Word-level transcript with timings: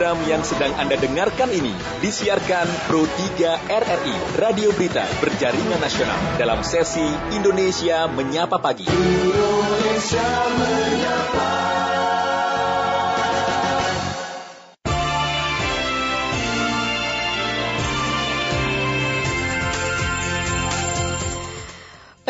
Program 0.00 0.24
yang 0.32 0.40
sedang 0.40 0.72
Anda 0.80 0.96
dengarkan 0.96 1.52
ini 1.52 1.76
disiarkan 2.00 2.64
Pro 2.88 3.04
3 3.04 3.68
RRI, 3.68 4.16
Radio 4.40 4.72
Berita 4.72 5.04
Berjaringan 5.20 5.76
Nasional 5.76 6.16
dalam 6.40 6.64
sesi 6.64 7.04
Indonesia 7.36 8.08
Menyapa 8.08 8.56
Pagi. 8.64 8.88
Indonesia 8.88 10.28
Menyapa. 10.56 11.59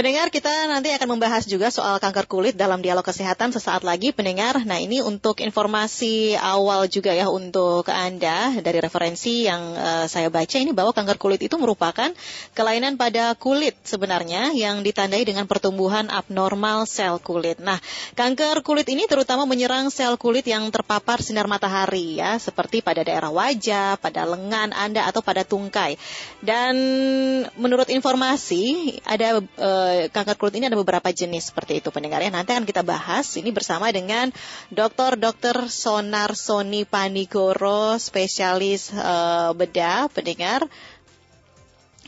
Pendengar, 0.00 0.32
kita 0.32 0.48
nanti 0.64 0.88
akan 0.96 1.12
membahas 1.12 1.44
juga 1.44 1.68
soal 1.68 2.00
kanker 2.00 2.24
kulit 2.24 2.56
dalam 2.56 2.80
dialog 2.80 3.04
kesehatan 3.04 3.52
sesaat 3.52 3.84
lagi, 3.84 4.16
pendengar. 4.16 4.56
Nah, 4.64 4.80
ini 4.80 5.04
untuk 5.04 5.44
informasi 5.44 6.40
awal 6.40 6.88
juga 6.88 7.12
ya 7.12 7.28
untuk 7.28 7.84
Anda 7.92 8.56
dari 8.64 8.80
referensi 8.80 9.44
yang 9.44 9.60
uh, 9.76 10.08
saya 10.08 10.32
baca 10.32 10.56
ini 10.56 10.72
bahwa 10.72 10.96
kanker 10.96 11.20
kulit 11.20 11.44
itu 11.44 11.52
merupakan 11.60 12.16
kelainan 12.56 12.96
pada 12.96 13.36
kulit 13.36 13.76
sebenarnya 13.84 14.56
yang 14.56 14.80
ditandai 14.80 15.20
dengan 15.28 15.44
pertumbuhan 15.44 16.08
abnormal 16.08 16.88
sel 16.88 17.20
kulit. 17.20 17.60
Nah, 17.60 17.76
kanker 18.16 18.64
kulit 18.64 18.88
ini 18.88 19.04
terutama 19.04 19.44
menyerang 19.44 19.92
sel 19.92 20.16
kulit 20.16 20.48
yang 20.48 20.64
terpapar 20.72 21.20
sinar 21.20 21.44
matahari 21.44 22.16
ya, 22.24 22.40
seperti 22.40 22.80
pada 22.80 23.04
daerah 23.04 23.28
wajah, 23.28 24.00
pada 24.00 24.24
lengan 24.24 24.72
Anda 24.72 25.04
atau 25.04 25.20
pada 25.20 25.44
tungkai. 25.44 26.00
Dan 26.40 26.72
menurut 27.60 27.92
informasi 27.92 28.96
ada 29.04 29.44
uh, 29.44 29.89
kanker 30.12 30.36
kulit 30.38 30.54
ini 30.58 30.70
ada 30.70 30.78
beberapa 30.78 31.10
jenis 31.10 31.50
seperti 31.50 31.82
itu 31.82 31.88
pendengar 31.90 32.22
ya. 32.22 32.30
Nanti 32.30 32.54
akan 32.54 32.66
kita 32.66 32.82
bahas 32.86 33.26
ini 33.36 33.50
bersama 33.50 33.90
dengan 33.90 34.30
Dr. 34.70 35.18
Dr. 35.18 35.66
Sonar 35.66 36.34
Soni 36.38 36.86
Panigoro, 36.86 37.98
spesialis 38.00 38.90
uh, 38.94 39.52
bedah 39.56 40.08
pendengar 40.12 40.66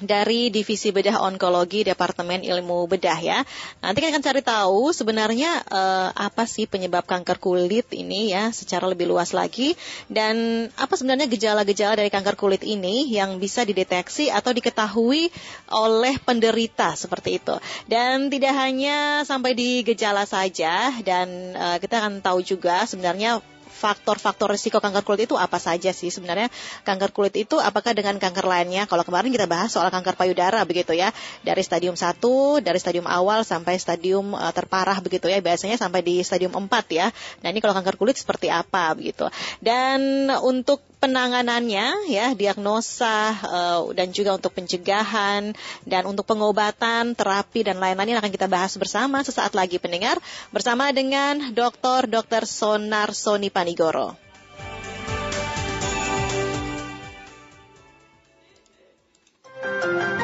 dari 0.01 0.49
Divisi 0.49 0.89
Bedah 0.91 1.21
Onkologi 1.21 1.85
Departemen 1.85 2.41
Ilmu 2.41 2.89
Bedah 2.89 3.21
ya. 3.21 3.39
Nanti 3.85 4.01
kita 4.01 4.11
akan 4.17 4.25
cari 4.25 4.41
tahu 4.41 4.83
sebenarnya 4.91 5.63
uh, 5.69 6.09
apa 6.17 6.49
sih 6.49 6.65
penyebab 6.65 7.05
kanker 7.05 7.37
kulit 7.37 7.87
ini 7.93 8.33
ya 8.33 8.49
secara 8.51 8.89
lebih 8.89 9.11
luas 9.11 9.37
lagi 9.37 9.77
dan 10.09 10.67
apa 10.81 10.95
sebenarnya 10.97 11.29
gejala-gejala 11.29 11.95
dari 11.99 12.11
kanker 12.11 12.35
kulit 12.35 12.65
ini 12.65 13.13
yang 13.13 13.37
bisa 13.37 13.63
dideteksi 13.63 14.33
atau 14.33 14.51
diketahui 14.51 15.29
oleh 15.71 16.15
penderita 16.23 16.97
seperti 16.97 17.39
itu. 17.39 17.57
Dan 17.87 18.33
tidak 18.33 18.57
hanya 18.57 19.23
sampai 19.29 19.53
di 19.53 19.85
gejala 19.85 20.25
saja 20.25 20.91
dan 21.05 21.29
uh, 21.55 21.77
kita 21.79 22.03
akan 22.03 22.25
tahu 22.25 22.43
juga 22.43 22.89
sebenarnya 22.89 23.45
faktor-faktor 23.83 24.55
risiko 24.55 24.79
kanker 24.79 25.03
kulit 25.03 25.27
itu 25.27 25.35
apa 25.35 25.59
saja 25.59 25.91
sih 25.91 26.15
sebenarnya? 26.15 26.47
Kanker 26.87 27.11
kulit 27.11 27.35
itu 27.35 27.59
apakah 27.59 27.91
dengan 27.99 28.23
kanker 28.23 28.47
lainnya? 28.47 28.87
Kalau 28.87 29.03
kemarin 29.03 29.35
kita 29.35 29.51
bahas 29.51 29.75
soal 29.75 29.91
kanker 29.91 30.15
payudara 30.15 30.63
begitu 30.63 30.95
ya. 30.95 31.11
Dari 31.43 31.67
stadium 31.67 31.99
1 31.99 32.23
dari 32.63 32.79
stadium 32.79 33.11
awal 33.11 33.43
sampai 33.43 33.75
stadium 33.83 34.39
uh, 34.39 34.55
terparah 34.55 35.03
begitu 35.03 35.27
ya. 35.27 35.43
Biasanya 35.43 35.75
sampai 35.75 36.07
di 36.07 36.23
stadium 36.23 36.55
4 36.55 36.71
ya. 36.95 37.11
Nah 37.43 37.49
ini 37.51 37.59
kalau 37.59 37.75
kanker 37.75 37.99
kulit 37.99 38.15
seperti 38.15 38.47
apa 38.47 38.95
begitu. 38.95 39.27
Dan 39.59 40.31
untuk 40.47 40.92
penanganannya 41.03 42.07
ya 42.07 42.31
diagnosa 42.39 43.35
uh, 43.43 43.83
dan 43.91 44.15
juga 44.15 44.39
untuk 44.39 44.55
pencegahan 44.55 45.51
dan 45.83 46.03
untuk 46.07 46.23
pengobatan 46.23 47.19
terapi 47.19 47.67
dan 47.67 47.83
lain-lain 47.83 48.23
akan 48.23 48.31
kita 48.31 48.47
bahas 48.47 48.79
bersama 48.79 49.19
sesaat 49.27 49.59
lagi 49.59 49.83
pendengar 49.83 50.23
bersama 50.55 50.95
dengan 50.95 51.51
Dr. 51.51 52.07
Dr. 52.07 52.47
Sonar 52.47 53.11
Soni 53.11 53.51
Panigoro. 53.51 54.15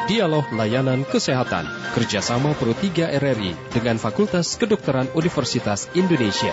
Dialog 0.09 0.49
Layanan 0.57 1.05
Kesehatan 1.05 1.69
kerjasama 1.93 2.57
Pro 2.57 2.73
3 2.73 3.13
RRI 3.19 3.53
dengan 3.69 4.01
Fakultas 4.01 4.57
Kedokteran 4.57 5.05
Universitas 5.13 5.85
Indonesia. 5.93 6.49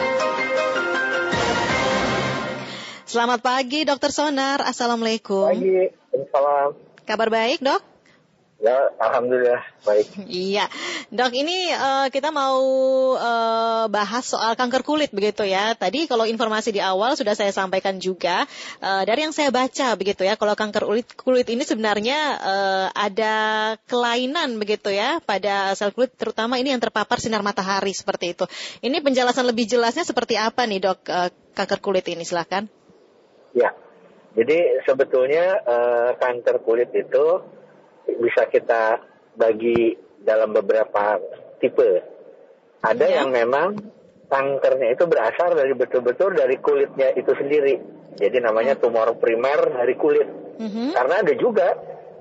Selamat 3.17 3.41
pagi, 3.41 3.89
Dokter 3.89 4.13
Sonar. 4.13 4.61
Assalamualaikum. 4.61 5.49
Pagi, 5.49 5.89
Assalamualaikum. 6.13 7.01
Kabar 7.09 7.33
baik, 7.33 7.65
dok? 7.65 7.81
Ya, 8.61 8.93
alhamdulillah 9.01 9.65
baik. 9.89 10.29
Iya, 10.29 10.69
dok. 11.09 11.33
Ini 11.33 11.57
uh, 11.81 12.07
kita 12.13 12.29
mau 12.29 12.61
uh, 13.17 13.89
bahas 13.89 14.21
soal 14.21 14.53
kanker 14.53 14.85
kulit 14.85 15.17
begitu 15.17 15.49
ya. 15.49 15.73
Tadi 15.73 16.05
kalau 16.05 16.29
informasi 16.29 16.77
di 16.77 16.85
awal 16.85 17.17
sudah 17.17 17.33
saya 17.33 17.57
sampaikan 17.57 17.97
juga 17.97 18.45
uh, 18.85 19.03
dari 19.09 19.25
yang 19.25 19.33
saya 19.33 19.49
baca 19.49 19.97
begitu 19.97 20.21
ya. 20.21 20.37
Kalau 20.37 20.53
kanker 20.53 20.85
kulit 20.85 21.09
kulit 21.17 21.49
ini 21.49 21.65
sebenarnya 21.65 22.21
uh, 22.37 22.87
ada 22.93 23.35
kelainan 23.89 24.61
begitu 24.61 24.93
ya 24.93 25.25
pada 25.25 25.73
sel 25.73 25.89
kulit, 25.97 26.13
terutama 26.21 26.61
ini 26.61 26.69
yang 26.69 26.85
terpapar 26.85 27.17
sinar 27.17 27.41
matahari 27.41 27.97
seperti 27.97 28.37
itu. 28.37 28.45
Ini 28.85 29.01
penjelasan 29.01 29.49
lebih 29.49 29.65
jelasnya 29.65 30.05
seperti 30.05 30.37
apa 30.37 30.69
nih 30.69 30.85
dok 30.85 31.01
uh, 31.09 31.33
kanker 31.57 31.81
kulit 31.81 32.05
ini? 32.13 32.21
Silahkan. 32.21 32.69
Ya, 33.57 33.73
jadi 34.37 34.85
sebetulnya 34.85 35.65
uh, 35.65 36.11
kanker 36.21 36.61
kulit 36.61 36.93
itu 36.93 37.41
bisa 38.21 38.45
kita 38.53 39.01
bagi 39.33 39.97
dalam 40.21 40.53
beberapa 40.53 41.17
tipe. 41.57 42.05
Ada 42.85 43.07
ya. 43.09 43.15
yang 43.25 43.33
memang 43.33 43.81
kankernya 44.29 44.93
itu 44.93 45.09
berasal 45.09 45.57
dari 45.57 45.73
betul-betul 45.73 46.37
dari 46.37 46.61
kulitnya 46.61 47.17
itu 47.17 47.33
sendiri. 47.33 47.81
Jadi 48.21 48.37
namanya 48.45 48.77
tumor 48.77 49.17
primer 49.17 49.73
dari 49.73 49.95
kulit. 49.97 50.29
Mm-hmm. 50.61 50.89
Karena 50.93 51.15
ada 51.25 51.35
juga 51.37 51.69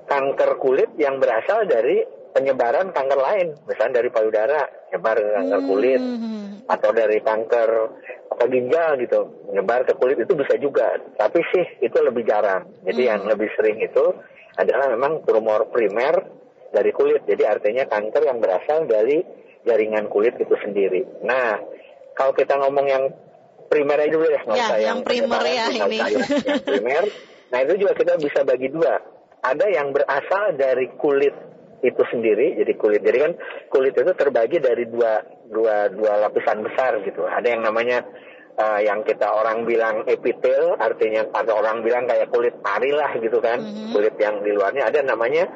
kanker 0.08 0.50
kulit 0.56 0.90
yang 0.96 1.20
berasal 1.20 1.68
dari 1.68 2.00
penyebaran 2.32 2.92
kanker 2.92 3.16
lain, 3.20 3.48
misalnya 3.64 4.04
dari 4.04 4.08
payudara, 4.12 4.60
nyebar 4.92 5.16
kanker 5.20 5.60
kulit, 5.68 6.00
mm-hmm. 6.00 6.68
atau 6.68 6.90
dari 6.92 7.18
kanker 7.24 7.70
atau 8.36 8.52
ginjal 8.52 9.00
gitu 9.00 9.20
menyebar 9.48 9.88
ke 9.88 9.96
kulit 9.96 10.20
itu 10.20 10.36
bisa 10.36 10.60
juga. 10.60 11.00
Tapi 11.16 11.40
sih 11.56 11.64
itu 11.80 11.96
lebih 12.04 12.28
jarang. 12.28 12.68
Jadi 12.84 13.02
hmm. 13.08 13.10
yang 13.10 13.22
lebih 13.24 13.48
sering 13.56 13.80
itu 13.80 14.04
adalah 14.60 14.92
memang 14.92 15.24
tumor 15.24 15.72
primer 15.72 16.20
dari 16.68 16.92
kulit. 16.92 17.24
Jadi 17.24 17.42
artinya 17.48 17.88
kanker 17.88 18.22
yang 18.28 18.38
berasal 18.44 18.84
dari 18.84 19.24
jaringan 19.64 20.12
kulit 20.12 20.36
itu 20.36 20.52
sendiri. 20.60 21.24
Nah 21.24 21.64
kalau 22.12 22.36
kita 22.36 22.60
ngomong 22.60 22.86
yang 22.86 23.04
primer 23.72 24.04
aja 24.04 24.12
dulu 24.12 24.28
ya 24.28 24.40
ya, 24.46 24.52
yang, 24.52 24.80
yang 24.84 25.00
primer 25.00 25.42
ya 25.42 25.64
ini. 25.72 25.98
yang 25.98 26.60
primer. 26.60 27.04
Nah 27.48 27.58
itu 27.64 27.74
juga 27.80 27.92
kita 27.96 28.20
bisa 28.20 28.44
bagi 28.44 28.68
dua. 28.68 29.00
Ada 29.40 29.66
yang 29.72 29.96
berasal 29.96 30.60
dari 30.60 30.92
kulit 31.00 31.55
itu 31.86 32.02
sendiri 32.10 32.58
jadi 32.58 32.72
kulit. 32.74 33.02
Jadi 33.06 33.18
kan 33.22 33.32
kulit 33.70 33.94
itu 33.94 34.12
terbagi 34.18 34.58
dari 34.58 34.84
dua 34.90 35.22
dua 35.46 35.88
dua 35.94 36.26
lapisan 36.26 36.66
besar 36.66 36.98
gitu. 37.06 37.22
Ada 37.24 37.54
yang 37.54 37.62
namanya 37.62 38.02
uh, 38.58 38.80
yang 38.82 39.06
kita 39.06 39.30
orang 39.30 39.62
bilang 39.62 40.02
epitel 40.10 40.74
artinya 40.76 41.30
atau 41.30 41.62
orang 41.62 41.86
bilang 41.86 42.04
kayak 42.10 42.32
kulit 42.32 42.58
pari 42.60 42.90
lah 42.90 43.14
gitu 43.16 43.38
kan 43.38 43.62
mm-hmm. 43.62 43.92
kulit 43.94 44.14
yang 44.18 44.42
di 44.42 44.50
luarnya. 44.50 44.90
Ada 44.90 45.06
namanya 45.06 45.46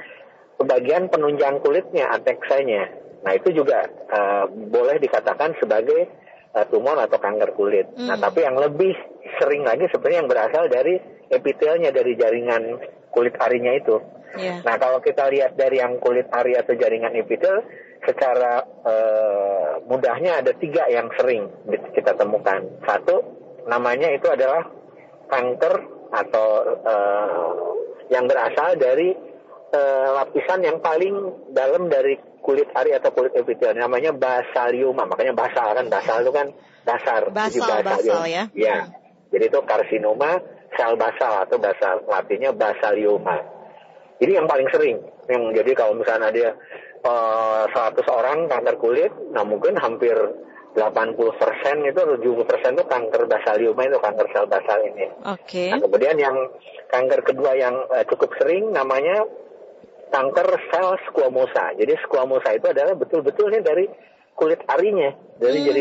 bagian 0.61 1.11
penunjang 1.11 1.59
kulitnya 1.65 2.13
ateksanya. 2.15 2.89
Nah 3.27 3.33
itu 3.37 3.53
juga 3.53 3.85
uh, 4.13 4.45
boleh 4.49 4.97
dikatakan 5.03 5.59
sebagai 5.59 6.09
uh, 6.55 6.65
tumor 6.71 6.97
atau 7.01 7.19
kanker 7.19 7.53
kulit. 7.59 7.91
Mm-hmm. 7.91 8.07
nah 8.07 8.17
tapi 8.17 8.47
yang 8.47 8.55
lebih 8.55 8.95
sering 9.43 9.67
lagi 9.67 9.89
sebenarnya 9.91 10.19
yang 10.25 10.31
berasal 10.31 10.65
dari 10.71 10.95
epitelnya 11.31 11.91
dari 11.95 12.19
jaringan 12.19 12.63
kulit 13.11 13.35
arinya 13.39 13.75
itu 13.75 13.99
Yeah. 14.39 14.63
Nah 14.63 14.79
kalau 14.79 15.03
kita 15.03 15.27
lihat 15.27 15.59
dari 15.59 15.83
yang 15.83 15.99
kulit 15.99 16.31
ari 16.31 16.55
atau 16.55 16.79
jaringan 16.79 17.15
epitel, 17.19 17.67
secara 18.07 18.63
uh, 18.87 19.83
mudahnya 19.91 20.39
ada 20.39 20.55
tiga 20.55 20.87
yang 20.87 21.11
sering 21.19 21.51
kita 21.91 22.15
temukan. 22.15 22.63
Satu 22.87 23.23
namanya 23.67 24.13
itu 24.15 24.31
adalah 24.31 24.67
kanker 25.27 25.75
atau 26.11 26.49
uh, 26.83 27.51
yang 28.11 28.27
berasal 28.27 28.75
dari 28.79 29.15
uh, 29.75 30.09
lapisan 30.23 30.63
yang 30.63 30.79
paling 30.83 31.15
dalam 31.55 31.91
dari 31.91 32.19
kulit 32.43 32.71
ari 32.75 32.95
atau 32.95 33.11
kulit 33.11 33.35
epitel. 33.35 33.75
Namanya 33.75 34.15
basalioma. 34.15 35.11
Makanya 35.11 35.35
basal 35.35 35.75
kan 35.75 35.87
basal 35.91 36.23
itu 36.23 36.33
kan 36.35 36.47
dasar. 36.87 37.27
Basal, 37.31 37.67
basal, 37.67 37.79
basal 37.83 38.23
ya. 38.31 38.47
Ya. 38.55 38.91
Jadi 39.31 39.47
itu 39.47 39.59
karsinoma 39.63 40.43
sel 40.75 40.95
basal 40.95 41.47
atau 41.47 41.57
basal 41.59 42.03
latinnya 42.07 42.55
basalioma. 42.55 43.39
Ini 44.21 44.37
yang 44.37 44.47
paling 44.47 44.69
sering. 44.69 45.01
Yang 45.31 45.43
jadi 45.63 45.71
kalau 45.73 45.97
misalnya 45.97 46.29
dia 46.29 46.51
uh, 47.07 47.65
100 47.71 48.05
orang 48.11 48.39
kanker 48.51 48.77
kulit, 48.77 49.13
nah 49.33 49.47
mungkin 49.47 49.79
hampir 49.81 50.15
80 50.77 51.19
persen 51.41 51.83
itu 51.83 51.99
70 51.99 52.47
persen 52.47 52.79
itu 52.79 52.85
kanker 52.87 53.27
basalioma 53.27 53.83
itu 53.91 53.99
kanker 53.99 54.27
sel 54.31 54.47
basal 54.47 54.79
ini. 54.87 55.11
Oke. 55.27 55.43
Okay. 55.47 55.69
Nah, 55.75 55.83
kemudian 55.83 56.17
yang 56.21 56.37
kanker 56.93 57.21
kedua 57.27 57.59
yang 57.59 57.75
uh, 57.91 58.05
cukup 58.07 58.31
sering 58.39 58.71
namanya 58.71 59.27
kanker 60.15 60.47
sel 60.71 60.95
squamosa. 61.11 61.75
Jadi 61.75 61.99
squamosa 62.07 62.55
itu 62.55 62.71
adalah 62.71 62.95
betul-betulnya 62.95 63.63
dari 63.67 63.87
kulit 64.41 64.65
arinya. 64.65 65.13
Jadi 65.41 65.59
Hmm. 65.61 65.67
jadi 65.69 65.81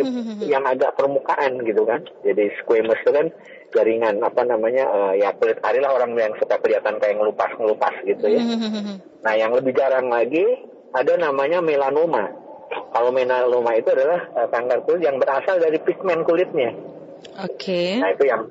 yang 0.51 0.63
agak 0.67 0.99
permukaan 0.99 1.63
gitu 1.63 1.87
kan. 1.87 2.03
Jadi 2.27 2.51
squamous 2.59 2.99
itu 2.99 3.11
kan 3.15 3.27
jaringan 3.71 4.19
apa 4.19 4.41
namanya 4.43 4.85
eh, 4.91 5.23
ya 5.23 5.31
kulit 5.39 5.63
ari 5.63 5.79
lah 5.79 5.95
orang 5.95 6.11
yang 6.19 6.35
suka 6.35 6.59
kelihatan 6.59 6.99
kayak 6.99 7.15
ngelupas-ngelupas 7.15 7.95
gitu 8.03 8.25
ya. 8.27 8.43
Hmm. 8.43 8.99
Nah, 9.23 9.33
yang 9.39 9.55
lebih 9.55 9.71
jarang 9.71 10.11
lagi 10.11 10.43
ada 10.91 11.15
namanya 11.15 11.63
melanoma. 11.63 12.35
Kalau 12.69 13.09
melanoma 13.15 13.71
itu 13.79 13.87
adalah 13.95 14.27
eh, 14.35 14.47
kanker 14.51 14.79
kulit 14.83 15.01
yang 15.07 15.15
berasal 15.15 15.55
dari 15.63 15.79
pigmen 15.79 16.27
kulitnya. 16.27 16.75
Oke. 17.39 17.95
Nah, 18.03 18.11
itu 18.11 18.27
yang 18.27 18.43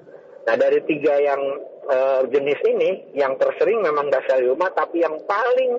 Nah, 0.48 0.56
dari 0.56 0.80
tiga 0.88 1.12
yang 1.20 1.40
eh, 1.88 2.22
jenis 2.32 2.60
ini, 2.64 2.90
yang 3.12 3.36
tersering 3.36 3.84
memang 3.84 4.08
basalioma, 4.08 4.72
tapi 4.72 5.04
yang 5.04 5.20
paling 5.28 5.76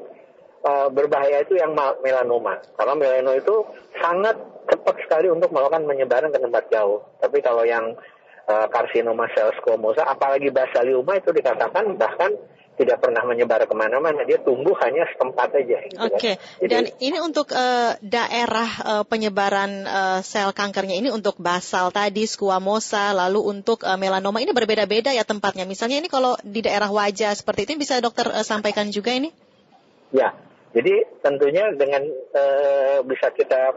eh, 0.60 0.88
berbahaya 0.92 1.44
itu 1.44 1.56
yang 1.56 1.72
ma- 1.74 1.98
melanoma. 2.00 2.60
Karena 2.76 2.94
melanoma 2.96 3.36
itu 3.38 3.56
sangat 3.98 4.36
cepat 4.70 4.96
sekali 5.04 5.28
untuk 5.28 5.50
melakukan 5.50 5.86
penyebaran 5.86 6.30
ke 6.30 6.40
tempat 6.40 6.64
jauh. 6.70 7.02
Tapi 7.20 7.40
kalau 7.40 7.64
yang 7.64 7.96
eh, 8.50 8.66
karsinoma 8.70 9.30
sel 9.34 9.54
squamosa, 9.58 10.04
apalagi 10.04 10.50
basalioma 10.50 11.18
itu 11.18 11.30
dikatakan 11.30 11.96
bahkan 11.96 12.34
tidak 12.80 13.04
pernah 13.04 13.28
menyebar 13.28 13.60
ke 13.68 13.76
mana-mana. 13.76 14.24
Dia 14.24 14.40
tumbuh 14.40 14.72
hanya 14.80 15.04
setempat 15.12 15.52
aja. 15.52 15.84
gitu 15.84 16.00
kan. 16.00 16.16
Oke, 16.16 16.40
Jadi- 16.64 16.72
dan 16.72 16.84
ini 17.04 17.18
untuk 17.20 17.52
eh, 17.52 18.00
daerah 18.00 18.70
eh, 18.72 19.04
penyebaran 19.04 19.84
eh, 19.84 20.20
sel 20.24 20.56
kankernya 20.56 20.96
ini 20.96 21.12
untuk 21.12 21.36
basal 21.44 21.92
tadi, 21.92 22.24
squamosa, 22.24 23.12
lalu 23.12 23.44
untuk 23.44 23.84
eh, 23.84 24.00
melanoma 24.00 24.40
ini 24.40 24.56
berbeda-beda 24.56 25.12
ya 25.12 25.28
tempatnya. 25.28 25.68
Misalnya 25.68 26.00
ini 26.00 26.08
kalau 26.08 26.40
di 26.40 26.64
daerah 26.64 26.88
wajah 26.88 27.36
seperti 27.36 27.68
itu 27.68 27.84
bisa 27.84 28.00
dokter 28.00 28.32
eh, 28.32 28.48
sampaikan 28.48 28.88
juga 28.96 29.12
ini? 29.12 29.36
Ya, 30.10 30.32
jadi 30.70 30.96
tentunya 31.26 31.74
dengan 31.74 32.04
eh, 32.34 32.98
bisa 33.06 33.34
kita 33.34 33.74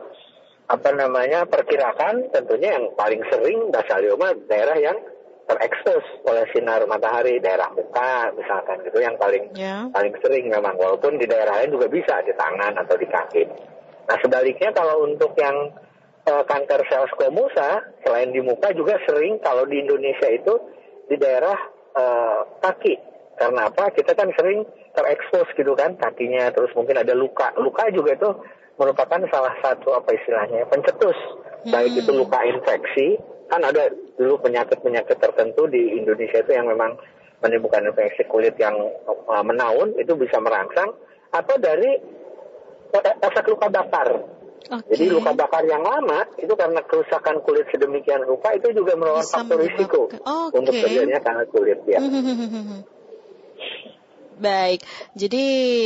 apa 0.69 0.89
namanya 0.95 1.45
perkirakan 1.45 2.33
tentunya 2.33 2.79
yang 2.81 2.93
paling 2.97 3.21
sering 3.29 3.69
basalioma 3.69 4.33
daerah 4.49 4.79
yang 4.79 4.97
terekspos 5.45 6.05
oleh 6.25 6.47
sinar 6.55 6.81
matahari 6.87 7.43
daerah 7.43 7.69
muka 7.75 8.31
misalkan 8.33 8.81
gitu 8.87 9.03
yang 9.03 9.19
paling 9.19 9.43
Ya. 9.53 9.85
paling 9.91 10.15
sering 10.23 10.49
memang 10.49 10.79
walaupun 10.79 11.19
di 11.21 11.27
daerah 11.29 11.61
lain 11.61 11.77
juga 11.77 11.91
bisa 11.93 12.23
di 12.25 12.33
tangan 12.33 12.79
atau 12.79 12.95
di 12.97 13.05
kaki. 13.11 13.45
Nah 14.09 14.17
sebaliknya 14.23 14.71
kalau 14.73 15.05
untuk 15.05 15.35
yang 15.37 15.75
eh, 16.25 16.45
kanker 16.47 16.81
sel 16.89 17.05
squamosa 17.13 17.83
selain 18.07 18.33
di 18.33 18.41
muka 18.41 18.71
juga 18.73 18.97
sering 19.05 19.43
kalau 19.43 19.67
di 19.67 19.83
Indonesia 19.83 20.31
itu 20.31 20.55
di 21.11 21.17
daerah 21.21 21.59
eh, 22.01 22.41
kaki. 22.63 23.12
Karena 23.43 23.67
apa? 23.67 23.91
Kita 23.91 24.15
kan 24.15 24.31
sering 24.39 24.63
terekspos 24.95 25.51
gitu 25.59 25.75
kan 25.75 25.99
kakinya 25.99 26.55
terus 26.55 26.71
mungkin 26.79 26.95
ada 26.95 27.11
luka. 27.11 27.51
Luka 27.59 27.91
juga 27.91 28.15
itu 28.15 28.31
merupakan 28.79 29.19
salah 29.35 29.55
satu 29.59 29.99
apa 29.99 30.15
istilahnya 30.15 30.63
pencetus. 30.71 31.19
Baik 31.67 32.07
itu 32.07 32.11
luka 32.15 32.39
infeksi 32.47 33.19
kan 33.51 33.67
ada 33.67 33.91
dulu 34.15 34.39
penyakit-penyakit 34.47 35.19
tertentu 35.19 35.67
di 35.67 35.99
Indonesia 35.99 36.41
itu 36.41 36.55
yang 36.55 36.71
memang 36.71 36.97
menimbulkan 37.43 37.85
infeksi 37.85 38.25
kulit 38.31 38.55
yang 38.57 38.79
uh, 39.11 39.45
menaun 39.45 39.99
itu 39.99 40.15
bisa 40.15 40.39
merangsang 40.39 40.95
atau 41.35 41.55
dari 41.59 41.99
e- 42.95 43.19
efek 43.27 43.51
luka 43.51 43.67
bakar. 43.69 44.09
Oke. 44.73 44.95
Jadi 44.95 45.11
luka 45.11 45.35
bakar 45.35 45.67
yang 45.67 45.83
lama 45.83 46.23
itu 46.39 46.55
karena 46.55 46.81
kerusakan 46.87 47.43
kulit 47.43 47.67
sedemikian 47.75 48.23
rupa 48.23 48.55
itu 48.55 48.71
juga 48.71 48.95
merupakan 48.95 49.27
faktor 49.27 49.59
risiko 49.59 50.07
Oke. 50.09 50.55
untuk 50.55 50.73
terjadinya 50.79 51.19
kanker 51.19 51.47
kulit 51.51 51.79
ya. 51.91 51.99
Baik, 54.43 54.83
jadi 55.15 55.45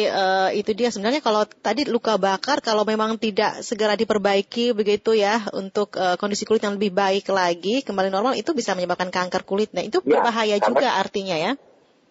eh, 0.09 0.51
itu 0.57 0.73
dia 0.73 0.89
sebenarnya 0.89 1.21
kalau 1.21 1.45
tadi 1.45 1.85
luka 1.85 2.17
bakar 2.17 2.65
kalau 2.65 2.89
memang 2.89 3.21
tidak 3.21 3.61
segera 3.61 3.93
diperbaiki 3.95 4.73
begitu 4.73 5.13
ya 5.13 5.45
untuk 5.53 5.93
eh, 6.01 6.17
kondisi 6.17 6.49
kulit 6.49 6.65
yang 6.65 6.81
lebih 6.81 6.97
baik 6.97 7.29
lagi 7.29 7.85
kembali 7.85 8.09
normal 8.09 8.33
itu 8.33 8.57
bisa 8.57 8.73
menyebabkan 8.73 9.13
kanker 9.13 9.45
kulit. 9.45 9.77
Nah 9.77 9.85
itu 9.85 10.01
Ya, 10.09 10.09
berbahaya 10.25 10.57
karena- 10.57 10.69
juga 10.73 10.89
artinya 10.97 11.37
ya. 11.37 11.53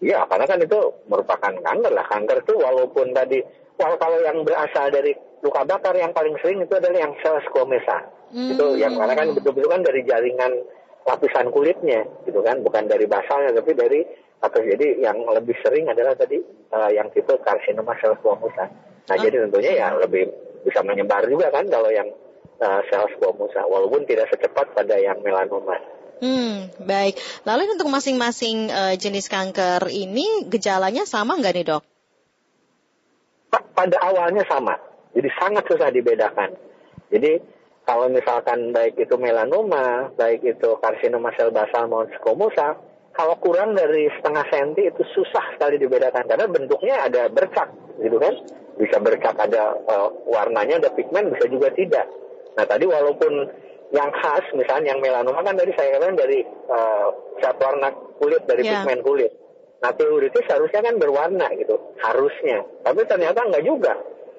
Iya, 0.06 0.30
karena 0.30 0.46
kan 0.46 0.60
itu 0.62 0.80
merupakan 1.10 1.54
kanker 1.56 1.90
lah. 1.90 2.06
Kanker 2.06 2.46
itu 2.46 2.54
walaupun 2.62 3.10
tadi, 3.10 3.42
kalau 3.74 3.98
kalau 3.98 4.22
yang 4.22 4.46
berasal 4.46 4.94
dari 4.94 5.18
luka 5.42 5.66
bakar 5.66 5.98
yang 5.98 6.14
paling 6.14 6.38
sering 6.46 6.62
itu 6.62 6.74
adalah 6.78 7.00
yang 7.10 7.18
sel 7.26 7.42
squamousa. 7.48 8.06
Hmm. 8.30 8.54
Itu 8.54 8.78
yang 8.78 8.94
karena 9.00 9.18
kan 9.18 9.34
betul-betul 9.34 9.72
kan 9.72 9.82
dari 9.82 10.06
jaringan 10.06 10.52
lapisan 11.06 11.50
kulitnya, 11.50 12.06
gitu 12.26 12.42
kan, 12.42 12.62
bukan 12.66 12.86
dari 12.86 13.06
basalnya, 13.06 13.54
tapi 13.56 13.72
dari 13.74 14.02
atau 14.46 14.62
jadi 14.62 15.02
yang 15.02 15.18
lebih 15.26 15.58
sering 15.66 15.90
adalah 15.90 16.14
tadi 16.14 16.38
eh, 16.46 16.90
yang 16.94 17.10
tipe 17.10 17.34
karsinoma 17.42 17.98
sel 17.98 18.14
squamousa. 18.22 18.70
Nah, 19.06 19.16
Oh. 19.18 19.22
jadi 19.22 19.46
tentunya 19.50 19.74
ya 19.74 19.88
lebih 19.98 20.30
bisa 20.62 20.86
menyebar 20.86 21.26
juga 21.26 21.50
kan 21.50 21.66
kalau 21.66 21.90
yang 21.90 22.10
eh, 22.62 22.82
sel 22.88 23.10
squamousa, 23.18 23.66
walaupun 23.66 24.06
tidak 24.06 24.30
secepat 24.30 24.72
pada 24.72 24.96
yang 24.96 25.18
melanoma. 25.26 25.76
Hmm, 26.16 26.72
baik. 26.80 27.20
Lalu 27.44 27.76
untuk 27.76 27.90
masing-masing 27.90 28.70
eh, 28.70 28.96
jenis 28.96 29.28
kanker 29.28 29.90
ini 29.90 30.48
gejalanya 30.48 31.04
sama 31.04 31.36
nggak 31.36 31.54
nih 31.58 31.66
dok? 31.68 31.84
Pa- 33.52 33.68
pada 33.76 33.98
awalnya 34.00 34.46
sama. 34.48 34.78
Jadi 35.16 35.30
sangat 35.36 35.64
susah 35.68 35.90
dibedakan. 35.92 36.56
Jadi 37.12 37.40
kalau 37.86 38.10
misalkan 38.10 38.74
baik 38.74 38.98
itu 38.98 39.16
melanoma, 39.16 40.10
baik 40.18 40.42
itu 40.42 40.70
karsinoma 40.82 41.32
sel 41.38 41.54
basal 41.54 41.86
maupun 41.86 42.10
squamosa, 42.18 42.80
kalau 43.16 43.40
kurang 43.40 43.80
dari 43.80 44.12
setengah 44.12 44.44
senti 44.52 44.92
itu 44.92 45.02
susah 45.16 45.56
sekali 45.56 45.80
dibedakan 45.80 46.28
karena 46.28 46.46
bentuknya 46.52 46.96
ada 47.08 47.32
bercak, 47.32 47.72
gitu 48.04 48.20
kan? 48.20 48.36
Bisa 48.76 49.00
bercak 49.00 49.40
ada 49.40 49.72
eh, 49.72 50.10
warnanya, 50.28 50.84
ada 50.84 50.92
pigmen, 50.92 51.32
bisa 51.32 51.48
juga 51.48 51.72
tidak. 51.72 52.04
Nah 52.60 52.68
tadi 52.68 52.84
walaupun 52.84 53.48
yang 53.96 54.12
khas, 54.12 54.44
misalnya 54.52 54.92
yang 54.92 55.00
melanoma 55.00 55.40
kan 55.48 55.56
tadi 55.56 55.72
saya 55.80 55.96
katakan 55.96 56.20
dari 56.20 56.44
eh, 56.44 57.08
cat 57.40 57.56
warna 57.56 57.88
kulit, 58.20 58.44
dari 58.44 58.68
Ya. 58.68 58.84
pigmen 58.84 59.00
kulit. 59.00 59.32
Nah 59.80 59.92
teoritis 59.96 60.46
harusnya 60.52 60.82
kan 60.84 60.96
berwarna 61.00 61.48
gitu, 61.56 61.76
harusnya. 62.04 62.68
Tapi 62.84 63.00
ternyata 63.08 63.48
enggak 63.48 63.64
juga. 63.64 63.96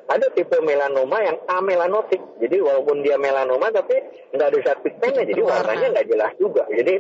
Ada 0.07 0.31
tipe 0.39 0.55
melanoma 0.63 1.19
yang 1.19 1.35
amelanotik. 1.51 2.23
Jadi 2.39 2.63
walaupun 2.63 3.03
dia 3.03 3.19
melanoma 3.19 3.75
tapi 3.75 3.99
nggak 4.37 4.49
ada 4.53 4.59
zat 4.63 4.79
pigmennya, 4.85 5.27
jadi 5.27 5.43
warnanya 5.43 5.87
nggak 5.99 6.09
jelas 6.13 6.33
juga. 6.39 6.63
Jadi 6.71 6.95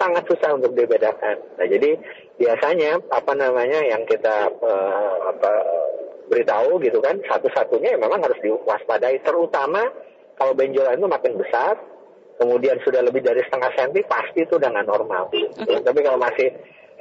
sangat 0.00 0.24
susah 0.26 0.56
untuk 0.56 0.72
dibedakan. 0.74 1.36
Nah 1.60 1.66
jadi 1.68 1.96
biasanya 2.40 2.98
apa 3.12 3.32
namanya 3.36 3.80
yang 3.84 4.02
kita 4.08 4.50
eh, 4.50 5.16
apa 5.30 5.52
beritahu 6.28 6.80
gitu 6.80 6.98
kan 7.04 7.20
satu-satunya 7.28 7.94
ya 7.94 7.98
memang 8.00 8.24
harus 8.24 8.40
diwaspadai 8.40 9.20
terutama 9.22 9.84
kalau 10.40 10.56
benjolan 10.56 10.96
itu 10.96 11.06
makin 11.06 11.36
besar 11.36 11.76
kemudian 12.40 12.80
sudah 12.82 13.04
lebih 13.04 13.22
dari 13.22 13.44
setengah 13.46 13.70
senti 13.78 14.00
pasti 14.08 14.42
itu 14.42 14.58
udah 14.58 14.72
nggak 14.72 14.88
normal. 14.88 15.30
Tapi 15.84 16.00
kalau 16.02 16.18
masih 16.18 16.50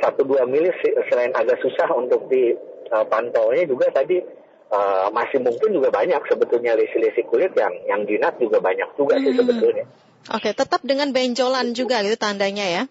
satu 0.04 0.22
dua 0.28 0.46
mili 0.46 0.70
selain 1.10 1.34
agak 1.34 1.58
susah 1.64 1.90
untuk 1.96 2.30
dipantaunya 2.30 3.66
juga 3.66 3.90
tadi 3.90 4.22
eh, 4.70 5.08
masih 5.10 5.42
mungkin 5.42 5.70
juga 5.74 5.90
banyak 5.90 6.22
sebetulnya 6.30 6.78
lesi-lesi 6.78 7.26
kulit 7.26 7.56
yang 7.58 7.74
yang 7.90 8.02
jinak 8.06 8.38
juga 8.38 8.62
banyak 8.62 8.90
juga 9.00 9.18
sih 9.24 9.34
Hmm. 9.34 10.13
Oke, 10.32 10.56
tetap 10.56 10.80
dengan 10.82 11.12
benjolan 11.12 11.76
juga 11.76 12.00
gitu 12.00 12.16
tandanya 12.16 12.64
ya. 12.64 12.84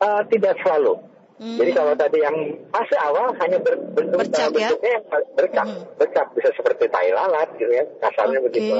Eh, 0.00 0.22
tidak 0.28 0.60
selalu. 0.60 1.00
Hmm. 1.40 1.56
Jadi 1.56 1.72
kalau 1.72 1.96
tadi 1.96 2.20
yang 2.20 2.36
fase 2.68 2.96
awal 3.00 3.32
hanya 3.32 3.56
ber- 3.58 3.80
bentuk, 3.96 4.20
Bercak, 4.20 4.52
ya? 4.52 4.68
bentuknya 4.68 4.90
yang 4.92 5.04
bercak, 5.32 5.66
Hmm. 5.66 5.82
bercak 5.96 6.26
bisa 6.36 6.50
seperti 6.52 6.84
tai 6.92 7.08
lalat 7.10 7.48
gitu 7.56 7.72
ya, 7.72 7.84
kasarnya 7.96 8.38
Oke. 8.40 8.46
begitu. 8.52 8.74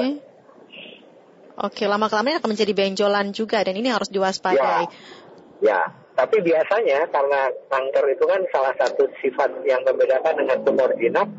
Oke, 1.57 1.83
lama 1.85 2.05
kelamaan 2.05 2.37
akan 2.37 2.49
menjadi 2.53 2.73
benjolan 2.73 3.33
juga 3.33 3.61
dan 3.61 3.73
ini 3.73 3.89
harus 3.89 4.09
diwaspadai. 4.09 4.85
Ya, 5.61 5.89
tapi 6.13 6.41
biasanya 6.41 7.09
karena 7.09 7.49
kanker 7.65 8.05
itu 8.13 8.23
kan 8.25 8.41
salah 8.49 8.73
satu 8.77 9.09
sifat 9.21 9.61
yang 9.65 9.81
membedakan 9.81 10.37
dengan 10.37 10.57
tumor 10.61 10.89
jinak, 10.97 11.29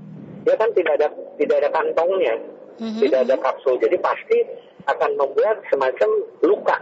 dia 0.42 0.54
kan 0.54 0.70
tidak 0.74 0.94
ada 0.98 1.08
tidak 1.38 1.56
ada 1.58 1.70
kantongnya, 1.70 2.34
Mhm. 2.78 2.98
tidak 2.98 3.18
ada 3.26 3.34
kapsul, 3.40 3.78
jadi 3.78 3.94
pasti 3.98 4.38
akan 4.86 5.10
membuat 5.18 5.62
semacam 5.70 6.10
luka. 6.42 6.76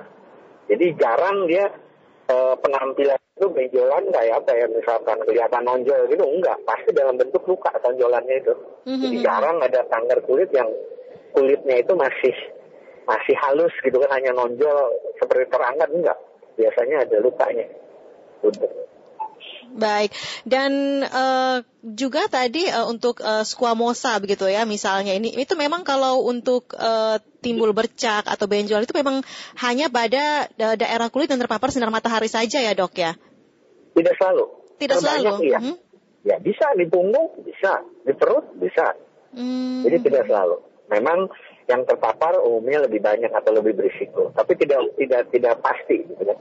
Jadi 0.70 0.86
jarang 0.96 1.44
dia 1.50 1.66
eh, 2.30 2.54
penampilan 2.62 3.18
itu 3.40 3.48
benjolan 3.48 4.04
kayak 4.12 4.44
apa 4.44 4.52
ya 4.52 4.66
misalkan 4.68 5.16
kelihatan 5.24 5.64
nonjol 5.64 6.04
gitu 6.12 6.24
enggak 6.28 6.60
pasti 6.68 6.92
dalam 6.92 7.16
bentuk 7.16 7.40
luka 7.48 7.72
tonjolannya 7.80 8.36
itu 8.36 8.52
jadi 8.84 9.16
Mhm. 9.16 9.24
jarang 9.24 9.56
ada 9.64 9.80
kanker 9.88 10.20
kulit 10.28 10.52
yang 10.52 10.68
kulitnya 11.32 11.80
itu 11.80 11.96
masih 11.96 12.36
masih 13.08 13.32
halus 13.40 13.72
gitu 13.80 13.96
kan 13.96 14.12
hanya 14.12 14.36
nonjol 14.36 14.92
seperti 15.16 15.48
terangkat 15.48 15.88
enggak 15.88 16.18
biasanya 16.60 16.96
ada 17.00 17.16
lukanya 17.24 17.66
untuk 18.44 18.68
Baik, 19.70 20.10
dan 20.42 20.70
eh, 21.02 21.56
juga 21.94 22.26
tadi 22.26 22.66
eh, 22.66 22.86
untuk 22.86 23.22
eh, 23.22 23.46
squamosa 23.46 24.18
begitu 24.18 24.50
ya, 24.50 24.66
misalnya 24.66 25.14
ini 25.14 25.30
itu 25.30 25.54
memang 25.54 25.86
kalau 25.86 26.26
untuk 26.26 26.74
eh, 26.74 27.22
timbul 27.38 27.70
bercak 27.70 28.26
atau 28.26 28.50
benjolan 28.50 28.82
itu 28.82 28.96
memang 28.98 29.22
hanya 29.62 29.86
pada 29.86 30.50
da- 30.58 30.74
daerah 30.74 31.06
kulit 31.08 31.30
yang 31.30 31.38
terpapar 31.38 31.70
sinar 31.70 31.88
matahari 31.88 32.26
saja 32.26 32.58
ya 32.58 32.74
dok 32.74 32.98
ya? 32.98 33.14
tidak 33.90 34.14
selalu 34.18 34.44
Tidak 34.78 34.96
Terbanyak 34.96 35.34
selalu. 35.34 35.48
iya 35.50 35.58
Mhm. 35.60 35.74
ya 36.20 36.36
bisa 36.38 36.66
di 36.74 36.84
punggung 36.86 37.42
bisa 37.42 37.82
di 38.02 38.12
perut 38.14 38.50
bisa 38.58 38.94
Hmm. 39.30 39.86
Jadi 39.86 40.10
tidak 40.10 40.26
selalu. 40.26 40.58
Memang 40.90 41.30
yang 41.70 41.86
terpapar 41.86 42.42
umumnya 42.42 42.82
lebih 42.82 42.98
banyak 42.98 43.30
atau 43.30 43.54
lebih 43.54 43.78
berisiko. 43.78 44.34
Tapi 44.34 44.58
tidak 44.58 44.90
tidak 44.98 45.30
tidak 45.30 45.54
pasti 45.62 46.02
gitu 46.02 46.18
kan. 46.18 46.34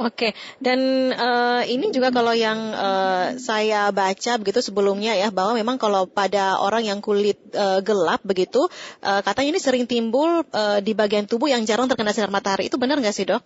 Oke, 0.00 0.32
dan 0.56 1.12
uh, 1.12 1.60
ini 1.68 1.92
juga 1.92 2.08
kalau 2.08 2.32
yang 2.32 2.56
uh, 2.72 3.36
saya 3.36 3.92
baca 3.92 4.40
begitu 4.40 4.64
sebelumnya 4.64 5.12
ya 5.12 5.28
bahwa 5.28 5.52
memang 5.52 5.76
kalau 5.76 6.08
pada 6.08 6.56
orang 6.56 6.88
yang 6.88 7.04
kulit 7.04 7.36
uh, 7.52 7.84
gelap 7.84 8.24
begitu, 8.24 8.72
uh, 9.04 9.20
katanya 9.20 9.52
ini 9.52 9.60
sering 9.60 9.84
timbul 9.84 10.48
uh, 10.48 10.80
di 10.80 10.96
bagian 10.96 11.28
tubuh 11.28 11.52
yang 11.52 11.60
jarang 11.68 11.92
terkena 11.92 12.16
sinar 12.16 12.32
matahari. 12.32 12.72
Itu 12.72 12.80
benar 12.80 13.04
nggak 13.04 13.12
sih 13.12 13.28
dok? 13.28 13.44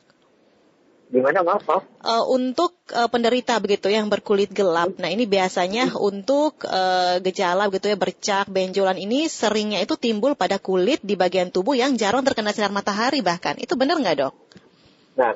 Gimana 1.10 1.42
maaf? 1.42 1.66
maaf? 1.66 1.82
Uh, 2.02 2.24
untuk 2.30 2.78
uh, 2.94 3.10
penderita 3.10 3.58
begitu 3.58 3.90
yang 3.90 4.06
berkulit 4.06 4.50
gelap, 4.54 4.94
nah 5.02 5.10
ini 5.10 5.26
biasanya 5.26 5.90
hmm. 5.90 5.98
untuk 5.98 6.62
uh, 6.62 7.18
gejala 7.22 7.66
begitu 7.66 7.90
ya 7.90 7.98
bercak, 7.98 8.46
benjolan 8.50 8.98
ini 8.98 9.26
seringnya 9.26 9.82
itu 9.82 9.98
timbul 9.98 10.38
pada 10.38 10.62
kulit 10.62 11.02
di 11.02 11.18
bagian 11.18 11.50
tubuh 11.50 11.74
yang 11.74 11.98
jarang 11.98 12.22
terkena 12.22 12.54
sinar 12.54 12.70
matahari 12.70 13.18
bahkan. 13.18 13.58
Itu 13.58 13.74
benar 13.74 13.98
nggak 13.98 14.16
dok? 14.18 14.34
Nah, 15.18 15.34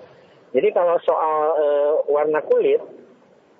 jadi 0.50 0.68
kalau 0.74 0.98
soal 1.06 1.38
uh, 1.54 1.92
warna 2.10 2.42
kulit, 2.42 2.82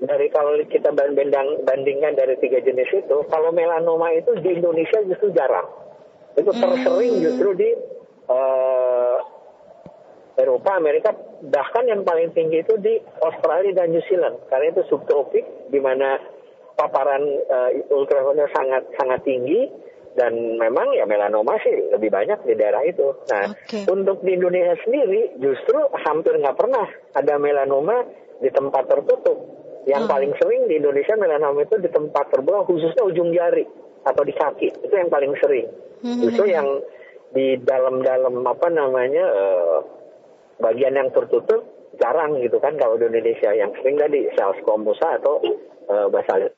dari 0.01 0.27
kalau 0.33 0.57
kita 0.65 0.91
banding, 0.91 1.31
bandingkan 1.63 2.17
dari 2.17 2.35
tiga 2.41 2.59
jenis 2.65 2.89
itu, 2.91 3.17
kalau 3.29 3.53
melanoma 3.53 4.11
itu 4.17 4.35
di 4.41 4.59
Indonesia 4.59 4.99
justru 5.07 5.31
jarang. 5.31 5.69
Itu 6.35 6.51
tersering 6.51 7.21
hmm. 7.21 7.23
justru 7.23 7.51
di 7.55 7.71
uh, 8.27 9.19
Eropa, 10.41 10.81
Amerika, 10.81 11.13
bahkan 11.47 11.85
yang 11.85 12.03
paling 12.03 12.33
tinggi 12.33 12.65
itu 12.65 12.75
di 12.81 12.97
Australia 13.21 13.77
dan 13.77 13.93
New 13.93 14.03
Zealand. 14.09 14.41
Karena 14.49 14.73
itu 14.73 14.83
subtropik, 14.89 15.69
di 15.69 15.79
mana 15.79 16.17
paparan 16.75 17.23
uh, 17.47 17.71
ultraviolet 17.93 18.49
sangat 18.57 18.89
sangat 18.97 19.21
tinggi 19.23 19.69
dan 20.21 20.37
memang 20.61 20.93
ya 20.93 21.09
melanoma 21.09 21.57
sih 21.65 21.73
lebih 21.89 22.13
banyak 22.13 22.45
di 22.45 22.53
daerah 22.53 22.85
itu. 22.85 23.17
Nah, 23.33 23.57
okay. 23.57 23.89
untuk 23.89 24.21
di 24.21 24.37
Indonesia 24.37 24.77
sendiri 24.85 25.41
justru 25.41 25.81
hampir 26.05 26.37
nggak 26.37 26.61
pernah 26.61 26.85
ada 27.17 27.41
melanoma 27.41 28.05
di 28.37 28.53
tempat 28.53 28.85
tertutup. 28.85 29.57
Yang 29.89 30.05
hmm. 30.05 30.13
paling 30.13 30.33
sering 30.37 30.63
di 30.69 30.77
Indonesia 30.77 31.17
melanoma 31.17 31.65
itu 31.65 31.81
di 31.81 31.89
tempat 31.89 32.29
terbuka, 32.29 32.69
khususnya 32.69 33.01
ujung 33.01 33.33
jari 33.33 33.65
atau 34.05 34.23
di 34.29 34.35
kaki. 34.37 34.69
Itu 34.85 34.93
yang 34.93 35.09
paling 35.09 35.33
sering. 35.41 35.67
Hmm. 36.05 36.21
Justru 36.21 36.45
yang 36.53 36.69
di 37.33 37.57
dalam-dalam 37.65 38.45
apa 38.45 38.69
namanya 38.69 39.25
uh, 39.25 39.79
bagian 40.61 41.01
yang 41.01 41.09
tertutup 41.17 41.65
jarang 41.97 42.37
gitu 42.45 42.61
kan 42.61 42.77
kalau 42.77 43.01
di 43.01 43.09
Indonesia 43.09 43.57
yang 43.57 43.73
sering 43.81 43.97
tadi 43.97 44.29
sel 44.37 44.53
squamosa 44.61 45.17
atau 45.17 45.41
uh, 45.89 46.07
basal 46.13 46.51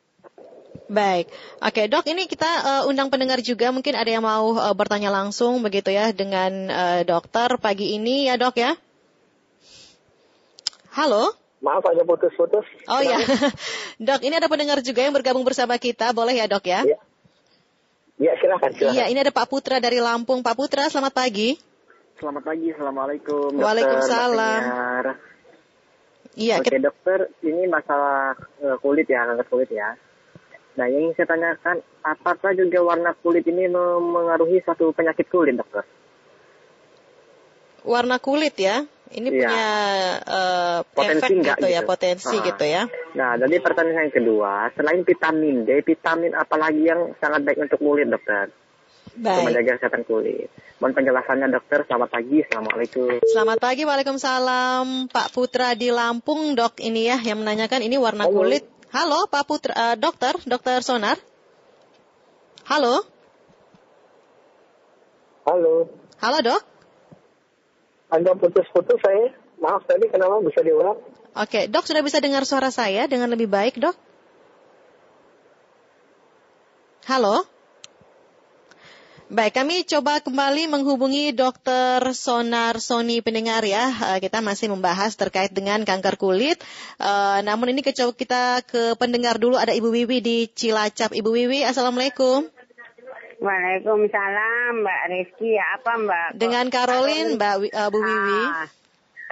Baik, 0.90 1.30
oke 1.62 1.82
dok, 1.86 2.04
ini 2.10 2.26
kita 2.26 2.46
uh, 2.46 2.82
undang 2.90 3.06
pendengar 3.06 3.38
juga, 3.38 3.70
mungkin 3.70 3.94
ada 3.94 4.10
yang 4.10 4.26
mau 4.26 4.58
uh, 4.58 4.74
bertanya 4.74 5.14
langsung 5.14 5.62
begitu 5.62 5.94
ya 5.94 6.10
dengan 6.10 6.50
uh, 6.68 7.00
dokter 7.06 7.54
pagi 7.62 7.94
ini 7.94 8.26
ya 8.26 8.34
dok 8.34 8.58
ya. 8.58 8.74
Halo. 10.92 11.32
Maaf 11.62 11.86
ada 11.86 12.02
putus-putus. 12.02 12.66
Oh 12.90 12.98
ya, 12.98 13.22
dok, 14.10 14.20
ini 14.26 14.34
ada 14.34 14.50
pendengar 14.50 14.82
juga 14.82 15.06
yang 15.06 15.14
bergabung 15.14 15.46
bersama 15.46 15.78
kita, 15.78 16.10
boleh 16.10 16.34
ya 16.34 16.50
dok 16.50 16.66
ya? 16.66 16.82
Iya, 16.82 16.98
ya, 18.18 18.32
silakan, 18.42 18.70
silakan. 18.74 18.94
Iya, 18.98 19.04
ini 19.14 19.18
ada 19.22 19.30
Pak 19.30 19.46
Putra 19.46 19.78
dari 19.78 20.02
Lampung. 20.02 20.42
Pak 20.42 20.58
Putra, 20.58 20.90
selamat 20.90 21.14
pagi. 21.14 21.54
Selamat 22.18 22.42
pagi, 22.42 22.74
assalamualaikum. 22.74 23.54
Waalaikumsalam. 23.54 24.60
Iya, 26.32 26.64
Oke 26.64 26.68
kita... 26.72 26.90
dokter, 26.90 27.28
ini 27.44 27.68
masalah 27.68 28.34
kulit 28.80 29.06
ya, 29.06 29.22
kanker 29.28 29.46
kulit 29.52 29.70
ya. 29.70 29.94
Nah, 30.72 30.88
yang 30.88 31.12
ingin 31.12 31.14
saya 31.20 31.28
tanyakan, 31.36 31.76
apakah 32.00 32.56
juga 32.56 32.80
warna 32.80 33.12
kulit 33.20 33.44
ini 33.44 33.68
mengaruhi 34.00 34.64
satu 34.64 34.96
penyakit 34.96 35.28
kulit, 35.28 35.60
dokter? 35.60 35.84
Warna 37.84 38.16
kulit 38.22 38.56
ya? 38.56 38.88
Ini 39.12 39.28
ya. 39.28 39.32
punya 39.44 39.68
uh, 40.24 40.78
potensi 40.88 41.28
efek 41.28 41.36
gitu, 41.36 41.44
ya, 41.44 41.52
gitu 41.52 41.66
ya, 41.68 41.80
potensi 41.84 42.36
nah. 42.40 42.44
gitu 42.48 42.64
ya. 42.64 42.82
Nah, 43.12 43.30
jadi 43.36 43.56
pertanyaan 43.60 44.08
yang 44.08 44.14
kedua, 44.16 44.72
selain 44.72 45.04
vitamin 45.04 45.68
D, 45.68 45.84
vitamin 45.84 46.32
apa 46.32 46.56
lagi 46.56 46.88
yang 46.88 47.12
sangat 47.20 47.44
baik 47.44 47.60
untuk 47.60 47.76
kulit, 47.76 48.08
dokter? 48.08 48.48
Baik. 49.12 49.28
Untuk 49.28 49.48
menjaga 49.52 49.70
kesehatan 49.76 50.02
kulit. 50.08 50.48
Mohon 50.80 50.92
penjelasannya 50.96 51.46
dokter. 51.52 51.84
Selamat 51.84 52.08
pagi. 52.08 52.36
Assalamualaikum. 52.40 53.08
Selamat 53.28 53.58
pagi. 53.60 53.82
Waalaikumsalam. 53.84 54.86
Pak 55.12 55.28
Putra 55.36 55.76
di 55.76 55.92
Lampung 55.92 56.56
dok 56.56 56.80
ini 56.80 57.12
ya 57.12 57.20
yang 57.20 57.44
menanyakan 57.44 57.84
ini 57.84 58.00
warna 58.00 58.24
Halo. 58.24 58.40
kulit 58.40 58.64
Halo 58.92 59.24
Pak 59.24 59.48
Putra, 59.48 59.72
uh, 59.72 59.96
dokter, 59.96 60.36
dokter 60.44 60.84
Sonar. 60.84 61.16
Halo. 62.68 63.00
Halo. 65.48 65.88
Halo 66.20 66.38
dok. 66.44 66.62
Anda 68.12 68.36
putus-putus 68.36 69.00
saya. 69.00 69.32
Maaf 69.64 69.88
tadi 69.88 70.12
kenapa 70.12 70.44
bisa 70.44 70.60
diulang? 70.60 71.00
Oke, 71.32 71.72
dok 71.72 71.88
sudah 71.88 72.04
bisa 72.04 72.20
dengar 72.20 72.44
suara 72.44 72.68
saya 72.68 73.08
dengan 73.08 73.32
lebih 73.32 73.48
baik 73.48 73.80
dok? 73.80 73.96
Halo. 77.08 77.48
Baik, 79.30 79.54
kami 79.54 79.86
coba 79.86 80.18
kembali 80.18 80.66
menghubungi 80.66 81.30
Dokter 81.30 82.02
Sonar 82.10 82.82
Sony 82.82 83.22
pendengar 83.22 83.62
ya. 83.62 83.86
Uh, 83.88 84.18
kita 84.18 84.42
masih 84.42 84.66
membahas 84.66 85.14
terkait 85.14 85.54
dengan 85.54 85.86
kanker 85.86 86.18
kulit. 86.18 86.58
Uh, 86.98 87.38
namun 87.46 87.70
ini 87.70 87.86
kecoba 87.86 88.10
kita 88.18 88.42
ke 88.66 88.98
pendengar 88.98 89.38
dulu 89.38 89.54
ada 89.54 89.70
Ibu 89.70 89.94
Wiwi 89.94 90.18
di 90.18 90.38
Cilacap. 90.50 91.14
Ibu 91.14 91.30
Wiwi, 91.30 91.62
Assalamualaikum. 91.62 92.50
Waalaikumsalam, 93.42 94.82
Mbak 94.82 95.02
Rizky. 95.14 95.54
Ya 95.54 95.66
apa 95.78 95.92
Mbak? 96.02 96.28
Dengan 96.36 96.66
Karolin, 96.68 97.38
Mbak 97.38 97.54
uh, 97.72 97.88
Bu 97.94 97.98
Wiwi. 98.02 98.42
Ah, 98.52 98.66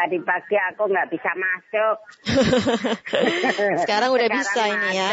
tadi 0.00 0.16
pagi 0.23 0.56
aku 0.70 0.82
nggak 0.87 1.09
bisa 1.12 1.30
masuk. 1.35 1.97
Sekarang 3.85 4.14
udah 4.14 4.28
Sekarang 4.30 4.38
bisa 4.38 4.62
masuk. 4.64 4.75
ini 4.78 4.88
ya. 4.97 5.11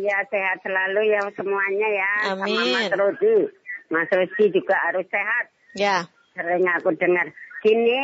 Ya 0.00 0.18
sehat 0.26 0.58
selalu 0.64 1.12
ya 1.12 1.22
semuanya 1.38 1.88
ya. 1.92 2.12
Amin. 2.34 2.88
Sama 2.90 3.06
Mas 3.06 3.62
Mas 3.92 4.08
Rizky 4.12 4.52
juga 4.54 4.76
harus 4.88 5.06
sehat. 5.08 5.44
Ya. 5.76 6.08
Sering 6.34 6.66
aku 6.68 6.94
dengar. 6.96 7.30
Gini, 7.64 7.96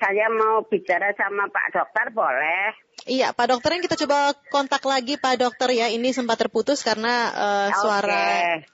saya 0.00 0.32
mau 0.32 0.64
bicara 0.64 1.12
sama 1.12 1.44
Pak 1.52 1.66
Dokter, 1.76 2.06
boleh? 2.16 2.72
Iya, 3.04 3.36
Pak 3.36 3.46
Dokter 3.52 3.76
kita 3.84 3.96
coba 4.06 4.32
kontak 4.48 4.80
lagi 4.88 5.20
Pak 5.20 5.36
Dokter 5.36 5.68
ya. 5.76 5.92
Ini 5.92 6.16
sempat 6.16 6.40
terputus 6.40 6.80
karena 6.80 7.28
uh, 7.28 7.68
suara 7.76 8.64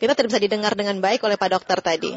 kita 0.00 0.16
tidak 0.16 0.30
bisa 0.32 0.40
didengar 0.40 0.72
dengan 0.72 1.04
baik 1.04 1.20
oleh 1.28 1.36
Pak 1.36 1.50
Dokter 1.52 1.78
tadi. 1.84 2.12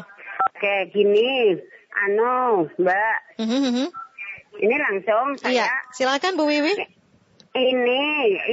Oke, 0.48 0.74
gini, 0.96 1.60
anu, 1.92 2.66
Mbak. 2.80 3.16
-huh. 3.36 3.88
Ini 4.58 4.76
langsung 4.80 5.38
saya. 5.38 5.52
Iya, 5.52 5.66
silakan 5.92 6.40
Bu 6.40 6.48
Wiwi. 6.48 6.72
Ini 7.58 8.02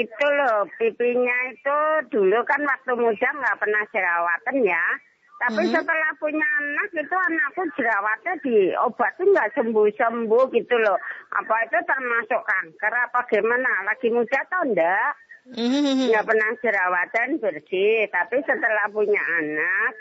itu 0.01 0.25
loh 0.25 0.65
pipinya 0.79 1.37
itu 1.51 1.77
dulu 2.09 2.39
kan 2.47 2.61
waktu 2.63 2.91
muda 2.97 3.29
nggak 3.37 3.57
pernah 3.59 3.83
jerawatan 3.93 4.55
ya. 4.65 4.85
Tapi 5.35 5.67
hmm. 5.67 5.73
setelah 5.75 6.11
punya 6.15 6.47
anak 6.63 6.89
itu 6.95 7.15
anakku 7.15 7.63
jerawatnya 7.75 8.33
diobatin 8.39 9.35
nggak 9.35 9.51
sembuh-sembuh 9.59 10.43
gitu 10.55 10.75
loh. 10.79 10.95
Apa 11.35 11.55
itu 11.67 11.77
termasuk 11.83 12.41
kanker 12.47 12.93
apa 12.95 13.19
gimana? 13.27 13.83
Lagi 13.83 14.07
muda 14.15 14.39
atau 14.47 14.63
enggak? 14.63 15.11
Hmm. 15.51 16.07
Nggak 16.07 16.23
pernah 16.23 16.49
jerawatan 16.63 17.29
bersih. 17.43 18.07
Tapi 18.07 18.37
setelah 18.47 18.87
punya 18.95 19.19
anak, 19.43 19.91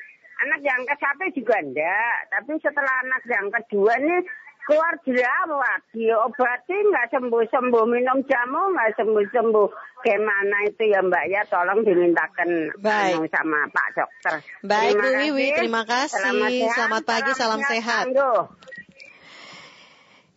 anak 0.46 0.60
yang 0.62 0.80
ke 0.86 0.94
satu 1.02 1.26
juga 1.34 1.58
enggak. 1.58 2.18
Tapi 2.30 2.52
setelah 2.62 2.94
anak 3.02 3.22
yang 3.26 3.50
kedua 3.50 3.92
nih 3.98 4.22
keluar 4.64 4.96
jerawat 5.04 5.80
diobati 5.92 6.76
nggak 6.88 7.12
sembuh 7.12 7.44
sembuh 7.52 7.84
minum 7.84 8.24
jamu 8.24 8.72
nggak 8.72 8.96
sembuh 8.96 9.24
sembuh 9.28 9.68
gimana 10.00 10.56
itu 10.68 10.82
ya 10.88 11.00
mbak? 11.04 11.24
Ya 11.28 11.42
tolong 11.48 11.84
dimintakan 11.84 12.72
Baik. 12.80 13.20
Anu 13.20 13.28
sama 13.28 13.68
pak 13.68 13.88
dokter. 13.96 14.34
Baik 14.64 14.96
Bu 14.96 15.08
Wiwi 15.20 15.46
terima 15.56 15.82
kasih. 15.84 16.16
Selamat, 16.16 16.50
selamat 16.76 17.02
pagi 17.04 17.32
salam, 17.36 17.60
salam 17.60 17.68
sehat 17.68 18.04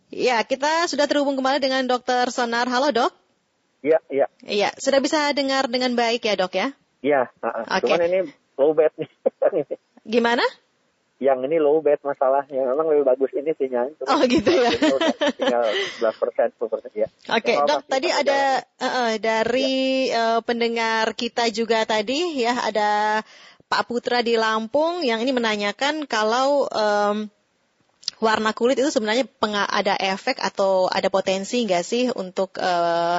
Ya 0.08 0.40
kita 0.40 0.88
sudah 0.88 1.04
terhubung 1.04 1.36
kembali 1.36 1.60
dengan 1.60 1.84
dokter 1.84 2.32
Sonar. 2.32 2.64
Halo 2.68 2.92
dok. 2.92 3.12
Iya 3.84 4.00
iya 4.10 4.26
Iya 4.42 4.68
sudah 4.76 4.98
bisa 5.04 5.30
dengar 5.36 5.68
dengan 5.68 5.96
baik 5.96 6.24
ya 6.24 6.34
dok 6.36 6.52
ya? 6.56 6.72
Iya 7.04 7.28
uh, 7.44 7.64
okay. 7.68 7.92
cuman 7.92 8.00
ini 8.08 8.18
low 8.56 8.72
bed 8.76 8.92
nih. 8.96 9.10
Gimana? 10.18 10.44
Yang 11.18 11.42
ini 11.42 11.58
low 11.58 11.82
bed 11.82 11.98
masalahnya. 12.06 12.62
Memang 12.62 12.94
lebih 12.94 13.04
bagus 13.06 13.30
ini 13.34 13.50
sinyal. 13.58 13.94
Oh 14.06 14.22
gitu 14.26 14.50
ya. 14.50 14.70
Tinggal 15.38 15.62
11 15.98 16.22
persen, 16.22 16.48
10 16.54 16.72
persen 16.72 16.90
ya. 16.94 17.08
Oke, 17.34 17.54
okay, 17.54 17.56
dok. 17.58 17.82
Tadi 17.90 18.08
ada 18.10 18.40
uh, 18.62 19.14
dari 19.18 20.08
ya. 20.10 20.38
uh, 20.38 20.40
pendengar 20.46 21.18
kita 21.18 21.50
juga 21.50 21.82
tadi 21.82 22.38
ya 22.38 22.54
ada 22.70 23.20
Pak 23.68 23.82
Putra 23.90 24.22
di 24.22 24.38
Lampung 24.38 25.02
yang 25.02 25.20
ini 25.20 25.34
menanyakan 25.34 26.06
kalau 26.06 26.70
um, 26.70 27.28
warna 28.18 28.50
kulit 28.54 28.78
itu 28.78 28.90
sebenarnya 28.90 29.26
ada 29.68 29.94
efek 29.98 30.42
atau 30.42 30.86
ada 30.90 31.08
potensi 31.08 31.62
nggak 31.64 31.84
sih 31.84 32.10
untuk 32.14 32.56
uh, 32.58 33.18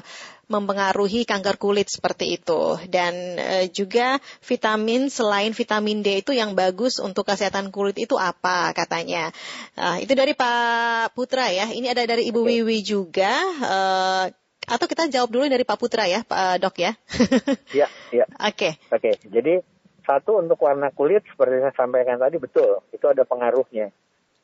mempengaruhi 0.49 1.23
kanker 1.29 1.61
kulit 1.61 1.87
seperti 1.87 2.39
itu? 2.39 2.75
Dan 2.89 3.37
uh, 3.37 3.65
juga 3.69 4.17
vitamin 4.43 5.07
selain 5.07 5.55
vitamin 5.55 6.01
D 6.01 6.25
itu 6.25 6.31
yang 6.35 6.57
bagus 6.57 6.97
untuk 6.99 7.27
kesehatan 7.27 7.69
kulit 7.69 7.95
itu 8.01 8.17
apa 8.19 8.75
katanya? 8.75 9.31
Uh, 9.77 10.01
itu 10.01 10.11
dari 10.17 10.35
Pak 10.35 11.15
Putra 11.15 11.47
ya. 11.53 11.69
Ini 11.69 11.93
ada 11.93 12.03
dari 12.03 12.27
Ibu 12.27 12.45
Wiwi 12.45 12.83
juga. 12.83 13.33
Uh, 13.63 14.25
atau 14.69 14.85
kita 14.85 15.09
jawab 15.09 15.33
dulu 15.33 15.49
dari 15.49 15.65
Pak 15.65 15.77
Putra 15.81 16.05
ya 16.05 16.21
Pak 16.21 16.61
Dok 16.61 16.75
ya? 16.77 16.93
Iya 17.75 17.87
iya. 18.13 18.25
Oke. 18.37 18.77
Oke 18.93 19.09
okay. 19.09 19.13
jadi 19.25 19.65
satu 20.09 20.41
untuk 20.41 20.57
warna 20.65 20.89
kulit 20.89 21.21
seperti 21.29 21.61
saya 21.61 21.73
sampaikan 21.77 22.17
tadi 22.17 22.41
betul 22.41 22.81
itu 22.89 23.05
ada 23.05 23.21
pengaruhnya 23.29 23.93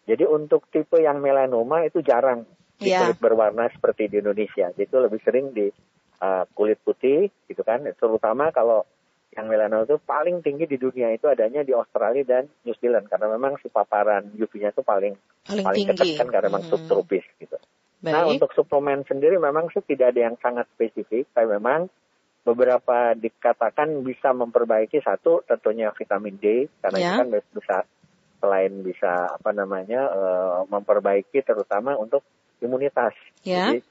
jadi 0.06 0.30
untuk 0.30 0.70
tipe 0.70 1.02
yang 1.02 1.18
melanoma 1.18 1.82
itu 1.82 2.06
jarang 2.06 2.46
di 2.78 2.94
yeah. 2.94 3.10
kulit 3.10 3.18
berwarna 3.18 3.66
seperti 3.74 4.06
di 4.06 4.22
Indonesia. 4.22 4.70
Itu 4.78 5.02
lebih 5.02 5.18
sering 5.26 5.50
di 5.52 5.74
uh, 6.22 6.46
kulit 6.54 6.78
putih 6.86 7.34
gitu 7.50 7.62
kan. 7.66 7.82
Terutama 7.98 8.54
kalau 8.54 8.86
yang 9.36 9.50
melanoma 9.52 9.84
itu 9.84 9.98
paling 10.00 10.40
tinggi 10.46 10.70
di 10.70 10.78
dunia 10.80 11.12
itu 11.12 11.28
adanya 11.28 11.66
di 11.66 11.76
Australia 11.76 12.24
dan 12.24 12.48
New 12.64 12.78
Zealand 12.80 13.12
karena 13.12 13.28
memang 13.36 13.60
si 13.60 13.68
paparan 13.68 14.32
UV-nya 14.32 14.72
itu 14.72 14.80
paling 14.86 15.18
paling, 15.44 15.66
paling 15.66 15.86
tinggi 15.92 16.16
kan 16.16 16.32
karena 16.32 16.48
memang 16.48 16.64
hmm. 16.64 16.72
subtropis 16.72 17.26
gitu. 17.42 17.58
Baik. 18.00 18.14
Nah 18.14 18.24
untuk 18.30 18.54
suplemen 18.56 19.04
sendiri 19.10 19.36
memang 19.42 19.68
sih 19.74 19.84
tidak 19.84 20.16
ada 20.16 20.32
yang 20.32 20.36
sangat 20.40 20.70
spesifik, 20.78 21.28
tapi 21.36 21.52
memang 21.52 21.92
beberapa 22.46 23.18
dikatakan 23.18 24.06
bisa 24.06 24.30
memperbaiki 24.32 25.02
satu 25.02 25.42
tentunya 25.50 25.90
vitamin 25.98 26.38
D 26.38 26.70
karena 26.80 26.98
yeah. 27.02 27.10
itu 27.10 27.18
kan 27.18 27.30
bisa 27.58 27.78
selain 28.46 28.86
bisa 28.86 29.34
apa 29.34 29.50
namanya 29.50 30.06
uh, 30.06 30.70
memperbaiki 30.70 31.42
terutama 31.42 31.98
untuk 31.98 32.22
imunitas. 32.62 33.18
Ya. 33.42 33.74
Jadi 33.74 33.82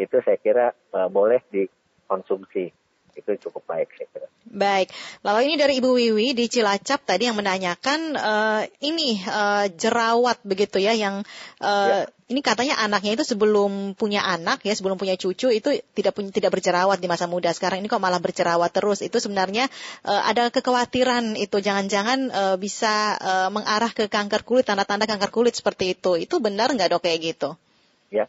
itu 0.00 0.16
saya 0.24 0.40
kira 0.40 0.66
uh, 0.96 1.12
boleh 1.12 1.44
dikonsumsi 1.52 2.79
itu 3.16 3.30
cukup 3.48 3.62
baik 3.66 3.88
saya 3.96 4.08
kira. 4.10 4.28
Baik, 4.50 4.90
lalu 5.22 5.46
ini 5.46 5.54
dari 5.54 5.78
Ibu 5.78 5.94
Wiwi 5.94 6.34
di 6.34 6.50
Cilacap 6.50 7.06
tadi 7.06 7.30
yang 7.30 7.38
menanyakan 7.38 8.18
uh, 8.18 8.62
ini 8.82 9.22
uh, 9.22 9.70
jerawat 9.70 10.42
begitu 10.42 10.82
ya 10.82 10.90
yang 10.90 11.22
uh, 11.62 12.02
ya. 12.02 12.10
ini 12.26 12.42
katanya 12.42 12.82
anaknya 12.82 13.14
itu 13.14 13.22
sebelum 13.22 13.94
punya 13.94 14.26
anak 14.26 14.66
ya 14.66 14.74
sebelum 14.74 14.98
punya 14.98 15.14
cucu 15.14 15.54
itu 15.54 15.78
tidak 15.94 16.18
punya 16.18 16.34
tidak 16.34 16.50
berjerawat 16.50 16.98
di 16.98 17.06
masa 17.06 17.30
muda 17.30 17.54
sekarang 17.54 17.78
ini 17.78 17.86
kok 17.86 18.02
malah 18.02 18.18
berjerawat 18.18 18.74
terus 18.74 19.06
itu 19.06 19.22
sebenarnya 19.22 19.70
uh, 20.02 20.22
ada 20.26 20.50
kekhawatiran 20.50 21.38
itu 21.38 21.62
jangan-jangan 21.62 22.18
uh, 22.34 22.56
bisa 22.58 23.14
uh, 23.22 23.48
mengarah 23.54 23.94
ke 23.94 24.10
kanker 24.10 24.42
kulit 24.42 24.66
tanda-tanda 24.66 25.06
kanker 25.06 25.30
kulit 25.30 25.54
seperti 25.54 25.94
itu 25.94 26.18
itu 26.18 26.42
benar 26.42 26.74
nggak 26.74 26.90
dok 26.98 27.06
kayak 27.06 27.22
gitu? 27.22 27.54
Ya, 28.10 28.26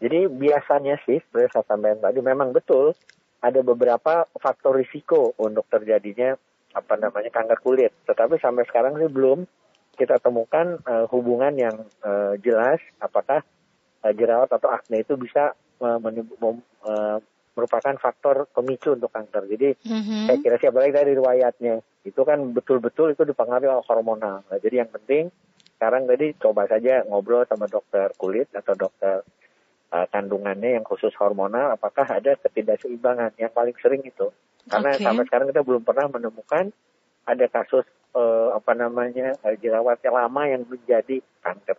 jadi 0.00 0.30
biasanya 0.30 0.96
sih 1.04 1.18
seperti 1.18 1.52
saya 1.52 1.66
sampaikan 1.66 1.98
tadi 1.98 2.22
memang 2.22 2.54
betul 2.54 2.96
ada 3.38 3.60
beberapa 3.62 4.26
faktor 4.34 4.78
risiko 4.78 5.34
untuk 5.38 5.66
terjadinya 5.70 6.34
apa 6.74 6.94
namanya 6.98 7.30
kanker 7.30 7.58
kulit. 7.62 7.92
Tetapi 8.04 8.38
sampai 8.42 8.66
sekarang 8.66 8.98
sih 8.98 9.10
belum 9.10 9.46
kita 9.98 10.22
temukan 10.22 10.78
uh, 10.86 11.06
hubungan 11.10 11.54
yang 11.58 11.76
uh, 12.06 12.38
jelas 12.38 12.78
apakah 13.02 13.42
uh, 14.06 14.12
jerawat 14.14 14.50
atau 14.50 14.70
akne 14.70 15.02
itu 15.02 15.18
bisa 15.18 15.54
uh, 15.82 15.98
uh, 15.98 17.18
merupakan 17.58 17.94
faktor 17.98 18.46
pemicu 18.54 18.94
untuk 18.94 19.10
kanker. 19.10 19.50
Jadi 19.50 19.74
mm-hmm. 19.82 20.22
saya 20.30 20.38
kira 20.38 20.56
sih 20.62 20.70
apalagi 20.70 20.94
dari 20.94 21.12
riwayatnya 21.18 21.74
itu 22.06 22.20
kan 22.22 22.54
betul-betul 22.54 23.18
itu 23.18 23.26
dipengaruhi 23.26 23.66
oleh 23.66 23.86
hormonal. 23.90 24.46
Nah, 24.46 24.58
jadi 24.62 24.86
yang 24.86 24.90
penting 24.94 25.34
sekarang 25.74 26.06
tadi 26.06 26.34
coba 26.38 26.70
saja 26.70 27.02
ngobrol 27.06 27.42
sama 27.50 27.66
dokter 27.66 28.14
kulit 28.14 28.46
atau 28.54 28.74
dokter 28.78 29.26
uh, 29.92 30.06
kandungannya 30.10 30.80
yang 30.80 30.84
khusus 30.84 31.12
hormonal 31.16 31.74
apakah 31.74 32.04
ada 32.04 32.34
ketidakseimbangan? 32.40 33.36
Yang 33.36 33.52
paling 33.54 33.76
sering 33.80 34.02
itu. 34.04 34.32
Karena 34.68 34.94
okay. 34.94 35.04
sampai 35.04 35.24
sekarang 35.28 35.46
kita 35.52 35.62
belum 35.64 35.82
pernah 35.84 36.06
menemukan 36.12 36.70
ada 37.28 37.46
kasus 37.48 37.84
uh, 38.16 38.56
apa 38.56 38.72
namanya 38.76 39.36
uh, 39.44 39.56
jerawat 39.56 40.00
yang 40.04 40.16
lama 40.16 40.42
yang 40.48 40.62
menjadi 40.64 41.20
kanker. 41.44 41.76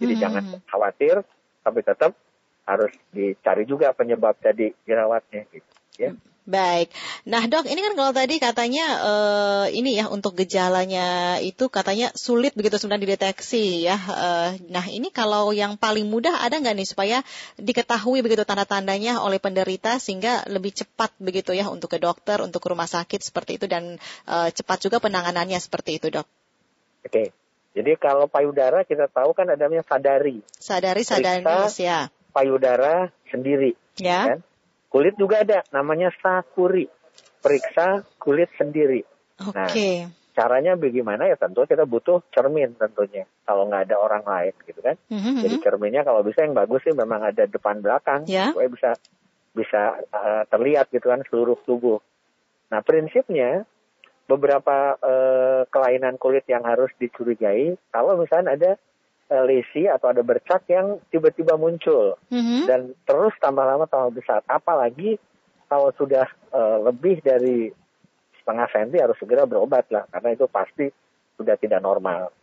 Jadi 0.00 0.14
hmm. 0.16 0.22
jangan 0.22 0.44
khawatir 0.68 1.20
tapi 1.60 1.80
tetap 1.84 2.16
harus 2.64 2.92
dicari 3.12 3.66
juga 3.66 3.92
penyebab 3.92 4.38
jadi 4.38 4.72
jerawatnya 4.86 5.44
gitu 5.50 5.70
ya 5.98 6.10
Baik. 6.48 6.88
Nah, 7.28 7.44
Dok, 7.44 7.68
ini 7.68 7.84
kan 7.84 7.92
kalau 7.94 8.12
tadi 8.16 8.40
katanya 8.40 8.86
uh, 9.04 9.66
ini 9.68 10.00
ya 10.00 10.08
untuk 10.08 10.34
gejalanya 10.34 11.36
itu 11.38 11.68
katanya 11.68 12.10
sulit 12.16 12.56
begitu 12.56 12.80
sebenarnya 12.80 13.12
dideteksi 13.12 13.84
ya. 13.84 13.94
Uh, 13.94 14.50
nah, 14.72 14.82
ini 14.88 15.12
kalau 15.12 15.52
yang 15.52 15.76
paling 15.76 16.08
mudah 16.08 16.40
ada 16.40 16.56
nggak 16.56 16.74
nih 16.80 16.88
supaya 16.88 17.18
diketahui 17.60 18.24
begitu 18.24 18.48
tanda-tandanya 18.48 19.20
oleh 19.20 19.36
penderita 19.36 20.00
sehingga 20.00 20.48
lebih 20.48 20.72
cepat 20.72 21.12
begitu 21.20 21.52
ya 21.52 21.68
untuk 21.68 21.92
ke 21.92 21.98
dokter, 22.00 22.40
untuk 22.40 22.64
ke 22.64 22.68
rumah 22.72 22.88
sakit 22.88 23.20
seperti 23.20 23.60
itu 23.60 23.68
dan 23.68 24.00
uh, 24.24 24.48
cepat 24.48 24.80
juga 24.80 24.96
penanganannya 24.98 25.60
seperti 25.60 26.00
itu, 26.00 26.08
Dok. 26.08 26.26
Oke. 27.04 27.36
Jadi 27.70 27.94
kalau 28.00 28.26
payudara 28.26 28.82
kita 28.82 29.06
tahu 29.06 29.30
kan 29.30 29.46
adanya 29.46 29.86
sadari. 29.86 30.42
Sadari, 30.58 31.06
sadari 31.06 31.46
ya. 31.78 32.10
Payudara 32.34 33.14
sendiri. 33.30 33.78
Ya. 34.02 34.34
Kan? 34.34 34.49
Kulit 34.90 35.14
juga 35.14 35.46
ada, 35.46 35.62
namanya 35.70 36.10
sakuri. 36.18 36.90
Periksa 37.40 38.04
kulit 38.18 38.50
sendiri. 38.58 39.00
Oke. 39.40 39.54
Okay. 39.54 39.94
Nah, 40.04 40.20
caranya 40.30 40.72
bagaimana 40.78 41.26
ya 41.26 41.36
tentu 41.36 41.66
kita 41.66 41.84
butuh 41.84 42.24
cermin 42.34 42.74
tentunya. 42.78 43.26
Kalau 43.44 43.66
nggak 43.66 43.90
ada 43.90 43.96
orang 43.98 44.24
lain 44.24 44.54
gitu 44.66 44.80
kan. 44.80 44.96
Mm-hmm. 45.10 45.36
Jadi 45.46 45.56
cerminnya 45.62 46.02
kalau 46.06 46.20
bisa 46.24 46.42
yang 46.46 46.54
bagus 46.56 46.80
sih 46.86 46.94
memang 46.94 47.20
ada 47.22 47.44
depan 47.44 47.82
belakang. 47.82 48.24
Yeah. 48.30 48.54
Supaya 48.54 48.68
bisa 48.70 48.90
bisa 49.50 49.82
uh, 50.14 50.42
terlihat 50.46 50.88
gitu 50.94 51.10
kan 51.10 51.20
seluruh 51.26 51.58
tubuh. 51.66 51.98
Nah 52.70 52.80
prinsipnya 52.86 53.66
beberapa 54.30 54.94
uh, 55.02 55.66
kelainan 55.68 56.14
kulit 56.16 56.46
yang 56.46 56.62
harus 56.62 56.94
dicurigai 57.02 57.74
kalau 57.90 58.14
misalnya 58.14 58.54
ada 58.54 58.72
lesi 59.30 59.86
atau 59.86 60.10
ada 60.10 60.26
bercak 60.26 60.66
yang 60.66 60.98
tiba-tiba 61.14 61.54
muncul 61.54 62.18
mm-hmm. 62.34 62.66
dan 62.66 62.80
terus 63.06 63.30
tambah 63.38 63.62
lama 63.62 63.86
tambah 63.86 64.18
besar. 64.18 64.42
Apalagi 64.50 65.16
kalau 65.70 65.94
sudah 65.94 66.26
uh, 66.50 66.82
lebih 66.82 67.22
dari 67.22 67.70
setengah 68.42 68.66
senti 68.74 68.98
harus 68.98 69.14
segera 69.22 69.46
berobat 69.46 69.86
lah 69.94 70.02
karena 70.10 70.34
itu 70.34 70.50
pasti 70.50 70.90
sudah 71.38 71.54
tidak 71.54 71.78
normal. 71.78 72.34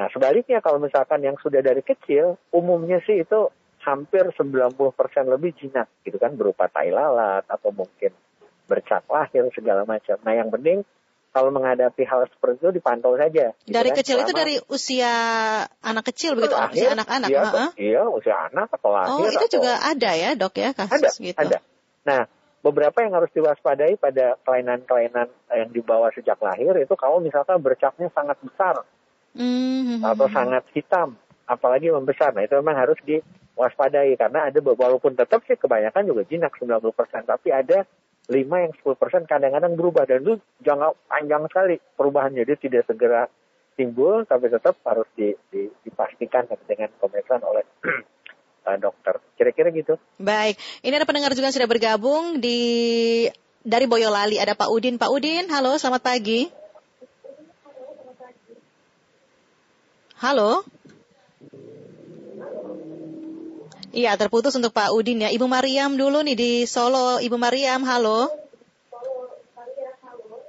Nah 0.00 0.08
sebaliknya 0.08 0.64
kalau 0.64 0.80
misalkan 0.80 1.20
yang 1.20 1.36
sudah 1.44 1.60
dari 1.60 1.84
kecil 1.84 2.40
umumnya 2.56 3.04
sih 3.04 3.20
itu 3.20 3.52
hampir 3.84 4.24
90% 4.32 4.76
lebih 5.28 5.52
jinak 5.60 5.88
gitu 6.04 6.16
kan 6.16 6.36
berupa 6.36 6.72
tai 6.72 6.88
lalat 6.88 7.44
atau 7.48 7.68
mungkin 7.72 8.12
bercak 8.64 9.04
lahir 9.12 9.44
segala 9.52 9.84
macam. 9.84 10.16
Nah 10.24 10.32
yang 10.32 10.48
penting 10.48 10.88
kalau 11.30 11.54
menghadapi 11.54 12.02
hal 12.02 12.26
seperti 12.26 12.58
itu 12.66 12.70
dipantau 12.74 13.14
saja. 13.14 13.54
Gitu 13.54 13.70
dari 13.70 13.90
kan? 13.94 13.98
kecil 14.02 14.16
Selama, 14.18 14.26
itu 14.26 14.32
dari 14.34 14.54
usia 14.66 15.14
anak 15.78 16.04
kecil 16.10 16.34
begitu, 16.34 16.54
lahir, 16.58 16.74
usia 16.74 16.90
anak-anak. 16.98 17.28
Iya, 17.30 17.40
uh 17.40 17.46
-huh. 17.46 17.70
iya, 17.78 18.02
usia 18.10 18.34
anak 18.50 18.68
atau 18.74 18.90
lahir. 18.90 19.14
Oh, 19.14 19.30
itu 19.30 19.46
atau, 19.46 19.54
juga 19.58 19.72
ada 19.78 20.10
ya 20.18 20.30
dok 20.34 20.54
ya 20.58 20.70
kasus 20.74 20.98
ada, 20.98 21.10
gitu. 21.22 21.38
Ada. 21.38 21.58
Nah, 22.02 22.20
beberapa 22.66 22.98
yang 23.06 23.14
harus 23.14 23.30
diwaspadai 23.30 23.94
pada 24.02 24.36
kelainan-kelainan 24.42 25.28
yang 25.54 25.70
dibawa 25.70 26.10
sejak 26.10 26.36
lahir 26.42 26.74
itu 26.82 26.94
kalau 26.98 27.22
misalkan 27.22 27.62
bercaknya 27.62 28.10
sangat 28.10 28.36
besar 28.42 28.82
mm 29.38 29.40
-hmm. 29.40 29.98
atau 30.02 30.26
sangat 30.34 30.66
hitam, 30.74 31.14
apalagi 31.46 31.94
membesar. 31.94 32.34
Nah, 32.34 32.42
itu 32.42 32.58
memang 32.58 32.74
harus 32.74 32.98
diwaspadai 33.06 34.18
karena 34.18 34.50
ada 34.50 34.58
walaupun 34.58 35.14
tetap 35.14 35.46
sih 35.46 35.54
kebanyakan 35.54 36.10
juga 36.10 36.26
jinak 36.26 36.50
90%, 36.58 36.90
tapi 37.22 37.54
ada 37.54 37.86
5 38.28 38.36
yang 38.36 38.72
10 38.76 39.00
persen 39.00 39.22
kadang-kadang 39.24 39.74
berubah 39.74 40.04
dan 40.04 40.22
itu 40.22 40.34
jangka 40.60 40.92
panjang 41.08 41.42
sekali 41.48 41.76
perubahannya 41.96 42.44
dia 42.44 42.58
tidak 42.60 42.84
segera 42.86 43.26
timbul 43.78 44.28
tapi 44.28 44.52
tetap 44.52 44.76
harus 44.84 45.08
di, 45.16 45.32
di, 45.48 45.72
dipastikan 45.86 46.44
dengan 46.68 46.92
pemeriksaan 47.00 47.40
oleh 47.40 47.64
uh, 48.68 48.76
dokter 48.84 49.16
kira-kira 49.40 49.72
gitu. 49.72 49.96
Baik, 50.20 50.60
ini 50.84 50.94
ada 50.94 51.08
pendengar 51.08 51.32
juga 51.32 51.48
yang 51.48 51.56
sudah 51.56 51.70
bergabung 51.70 52.44
di 52.44 52.60
dari 53.64 53.88
Boyolali 53.88 54.36
ada 54.36 54.52
Pak 54.52 54.68
Udin. 54.68 55.00
Pak 55.00 55.10
Udin, 55.12 55.48
halo, 55.48 55.80
selamat 55.80 56.02
pagi. 56.04 56.48
Halo. 60.20 60.60
Iya, 63.90 64.14
terputus 64.14 64.54
untuk 64.54 64.70
Pak 64.70 64.94
Udin 64.94 65.18
ya. 65.18 65.34
Ibu 65.34 65.50
Mariam 65.50 65.98
dulu 65.98 66.22
nih 66.22 66.38
di 66.38 66.52
Solo. 66.62 67.18
Ibu 67.18 67.34
Mariam, 67.34 67.82
halo. 67.82 68.30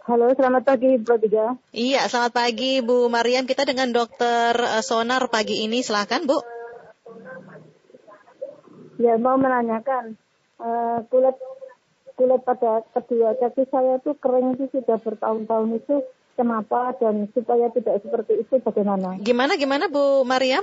Halo, 0.06 0.30
selamat 0.38 0.62
pagi 0.62 1.02
Bu 1.02 1.18
Tiga. 1.18 1.58
Iya, 1.74 2.06
selamat 2.06 2.34
pagi 2.38 2.86
Bu 2.86 3.10
Mariam. 3.10 3.50
Kita 3.50 3.66
dengan 3.66 3.90
Dokter 3.90 4.54
eh, 4.54 4.86
Sonar 4.86 5.26
pagi 5.34 5.66
ini, 5.66 5.82
silakan 5.82 6.30
Bu. 6.30 6.38
Ya, 9.02 9.18
mau 9.18 9.34
menanyakan 9.42 10.14
uh, 10.62 11.02
kulit 11.10 11.34
kulit 12.14 12.46
pada 12.46 12.86
kedua 12.94 13.34
kaki 13.34 13.66
saya 13.74 13.98
itu 13.98 14.14
kering 14.22 14.62
itu 14.62 14.70
sudah 14.70 15.02
bertahun-tahun 15.02 15.82
itu 15.82 16.06
kenapa 16.38 16.94
dan 17.02 17.26
supaya 17.34 17.74
tidak 17.74 18.06
seperti 18.06 18.46
itu 18.46 18.62
bagaimana? 18.62 19.18
Gimana 19.18 19.58
gimana 19.58 19.90
Bu 19.90 20.22
Mariam? 20.30 20.62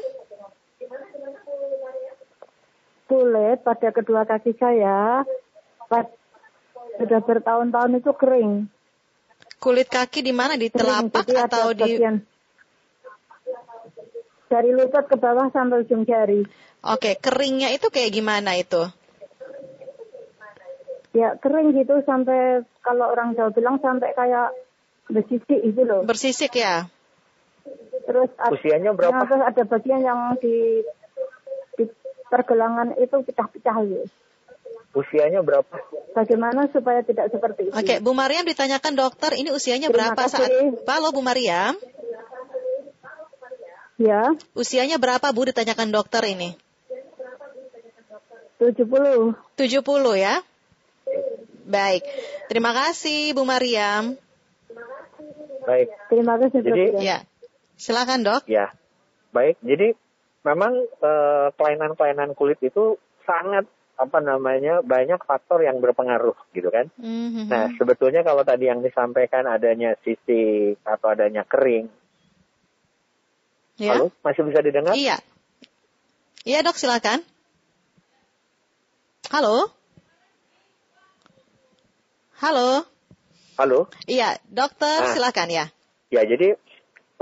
Kulit 3.09 3.65
pada 3.65 3.89
kedua 3.89 4.29
kaki 4.29 4.53
saya 4.61 5.25
sudah 7.01 7.21
bertahun-tahun 7.25 8.05
itu 8.05 8.13
kering. 8.13 8.53
Kulit 9.59 9.89
kaki 9.89 10.21
di 10.21 10.37
mana? 10.37 10.61
Di 10.61 10.69
telapak 10.69 11.25
kering, 11.25 11.45
atau 11.49 11.67
di 11.73 11.97
bagian, 11.97 12.17
dari 14.53 14.71
lutut 14.77 15.09
ke 15.09 15.17
bawah 15.17 15.49
sampai 15.53 15.89
ujung 15.89 16.05
jari. 16.05 16.45
Oke, 16.85 17.17
keringnya 17.17 17.73
itu 17.73 17.89
kayak 17.89 18.13
gimana 18.13 18.61
itu? 18.61 18.87
Ya 21.17 21.35
kering 21.41 21.75
gitu 21.75 22.05
sampai 22.05 22.63
kalau 22.85 23.09
orang 23.09 23.33
Jawa 23.35 23.51
bilang 23.51 23.81
sampai 23.81 24.13
kayak 24.13 24.53
bersisik 25.09 25.61
itu 25.65 25.81
loh. 25.83 26.05
Bersisik 26.05 26.53
ya? 26.53 26.87
Terus 28.05 28.31
usianya 28.37 28.93
berapa? 28.93 29.25
Terus 29.25 29.43
ada 29.43 29.63
bagian 29.65 30.01
yang 30.05 30.37
di 30.41 30.85
pergelangan 32.29 32.95
itu 33.01 33.17
pecah-pecah 33.25 33.77
gitu. 33.85 34.07
Usianya 34.97 35.45
berapa? 35.45 35.69
Bagaimana 36.17 36.67
supaya 36.73 37.05
tidak 37.05 37.29
seperti 37.29 37.69
itu? 37.69 37.75
Oke, 37.77 38.01
Bu 38.01 38.17
Mariam 38.17 38.43
ditanyakan 38.49 38.97
dokter, 38.97 39.37
ini 39.37 39.53
usianya 39.53 39.93
Terima 39.93 40.17
berapa 40.17 40.23
kasih. 40.27 40.49
saat? 40.49 40.51
Halo 40.89 41.13
Bu 41.13 41.21
Mariam. 41.21 41.77
Ya. 44.01 44.33
Usianya 44.57 44.97
berapa 44.97 45.29
Bu 45.35 45.45
ditanyakan 45.53 45.93
dokter 45.93 46.25
ini? 46.25 46.57
70. 48.59 49.37
70 49.55 50.17
ya? 50.19 50.43
Baik. 51.69 52.03
Terima 52.49 52.73
kasih 52.73 53.37
Bu 53.37 53.45
Mariam. 53.45 54.17
Baik. 55.69 55.93
Terima 56.09 56.41
kasih. 56.41 56.65
Jadi, 56.65 56.85
ya. 57.05 57.23
Silakan, 57.77 58.25
Dok. 58.25 58.43
Ya. 58.49 58.73
Baik. 59.37 59.61
Jadi 59.61 59.93
memang 60.55 60.73
kelainan 61.01 61.53
kelainan-kelainan 61.95 62.31
kulit 62.33 62.61
itu 62.65 62.97
sangat 63.29 63.69
apa 63.99 64.19
namanya 64.23 64.81
banyak 64.81 65.19
faktor 65.27 65.67
yang 65.67 65.83
berpengaruh 65.83 66.39
gitu 66.55 66.71
kan. 66.71 66.87
Mm-hmm. 67.03 67.51
Nah 67.51 67.75
sebetulnya 67.77 68.23
kalau 68.23 68.47
tadi 68.47 68.71
yang 68.71 68.81
disampaikan 68.81 69.45
adanya 69.45 69.99
sisi 70.07 70.73
atau 70.87 71.13
adanya 71.13 71.43
kering 71.43 71.91
Ya. 73.79 73.95
Halo, 73.95 74.11
masih 74.27 74.43
bisa 74.51 74.59
didengar? 74.59 74.99
Iya. 74.99 75.23
Iya 76.43 76.67
dok, 76.67 76.75
silakan. 76.75 77.23
Halo. 79.31 79.71
Halo. 82.43 82.83
Halo. 83.55 83.87
Iya, 84.11 84.35
dokter, 84.51 84.99
nah, 84.99 85.15
silakan 85.15 85.49
ya. 85.51 85.67
Ya, 86.11 86.27
jadi 86.27 86.59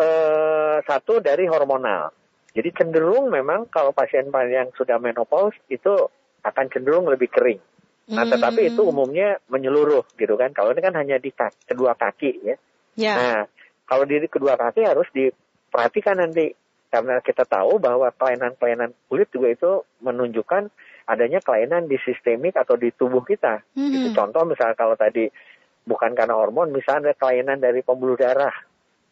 eh, 0.01 0.77
satu 0.89 1.21
dari 1.21 1.45
hormonal. 1.45 2.16
Jadi 2.57 2.73
cenderung 2.73 3.29
memang 3.29 3.69
kalau 3.69 3.93
pasien-pasien 3.93 4.65
yang 4.65 4.71
sudah 4.73 4.97
menopause 4.97 5.57
itu 5.69 5.93
akan 6.41 6.67
cenderung 6.73 7.05
lebih 7.05 7.29
kering. 7.29 7.61
Nah, 8.07 8.25
hmm. 8.25 8.33
tetapi 8.33 8.73
itu 8.73 8.81
umumnya 8.87 9.37
menyeluruh 9.53 10.09
gitu 10.17 10.41
kan. 10.41 10.57
Kalau 10.57 10.73
ini 10.73 10.81
kan 10.81 10.95
hanya 10.97 11.21
di 11.21 11.35
kaki, 11.35 11.69
kedua 11.69 11.93
kaki 11.93 12.31
ya. 12.41 12.57
ya. 12.97 13.15
Nah, 13.19 13.41
kalau 13.85 14.09
di 14.09 14.25
kedua 14.25 14.57
kaki 14.57 14.89
harus 14.89 15.05
di 15.13 15.29
perhatikan 15.69 16.17
nanti 16.17 16.55
karena 16.89 17.19
kita 17.21 17.45
tahu 17.45 17.83
bahwa 17.83 18.09
kelainan-kelainan 18.15 18.95
kulit 19.11 19.29
juga 19.29 19.53
itu 19.53 19.71
menunjukkan 20.01 20.71
adanya 21.11 21.43
kelainan 21.43 21.91
di 21.91 21.99
sistemik 22.01 22.55
atau 22.55 22.79
di 22.79 22.95
tubuh 22.95 23.27
kita. 23.27 23.61
Mm-hmm. 23.75 23.95
Itu 24.01 24.09
contoh 24.15 24.43
misalnya 24.47 24.79
kalau 24.79 24.95
tadi 24.95 25.29
bukan 25.87 26.15
karena 26.15 26.35
hormon, 26.35 26.75
misalnya 26.75 27.11
ada 27.11 27.19
kelainan 27.19 27.59
dari 27.59 27.83
pembuluh 27.83 28.19
darah 28.19 28.55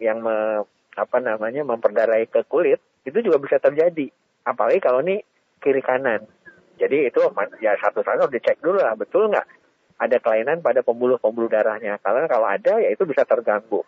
yang 0.02 0.22
me, 0.22 0.66
apa 0.94 1.18
namanya 1.22 1.62
memperdarahi 1.66 2.30
ke 2.30 2.46
kulit, 2.46 2.82
itu 3.04 3.18
juga 3.20 3.36
bisa 3.40 3.56
terjadi. 3.60 4.08
Apalagi 4.44 4.80
kalau 4.80 5.00
ini 5.04 5.20
kiri 5.60 5.80
kanan. 5.80 6.24
Jadi 6.74 7.06
itu 7.06 7.20
ya 7.62 7.78
satu-satu 7.78 8.26
dicek 8.28 8.58
dulu 8.58 8.82
lah, 8.82 8.98
betul 8.98 9.30
nggak 9.30 9.46
ada 9.94 10.16
kelainan 10.18 10.58
pada 10.58 10.82
pembuluh-pembuluh 10.82 11.46
darahnya. 11.46 12.02
Karena 12.02 12.26
kalau 12.26 12.50
ada 12.50 12.82
ya 12.82 12.90
itu 12.90 13.06
bisa 13.06 13.22
terganggu. 13.22 13.86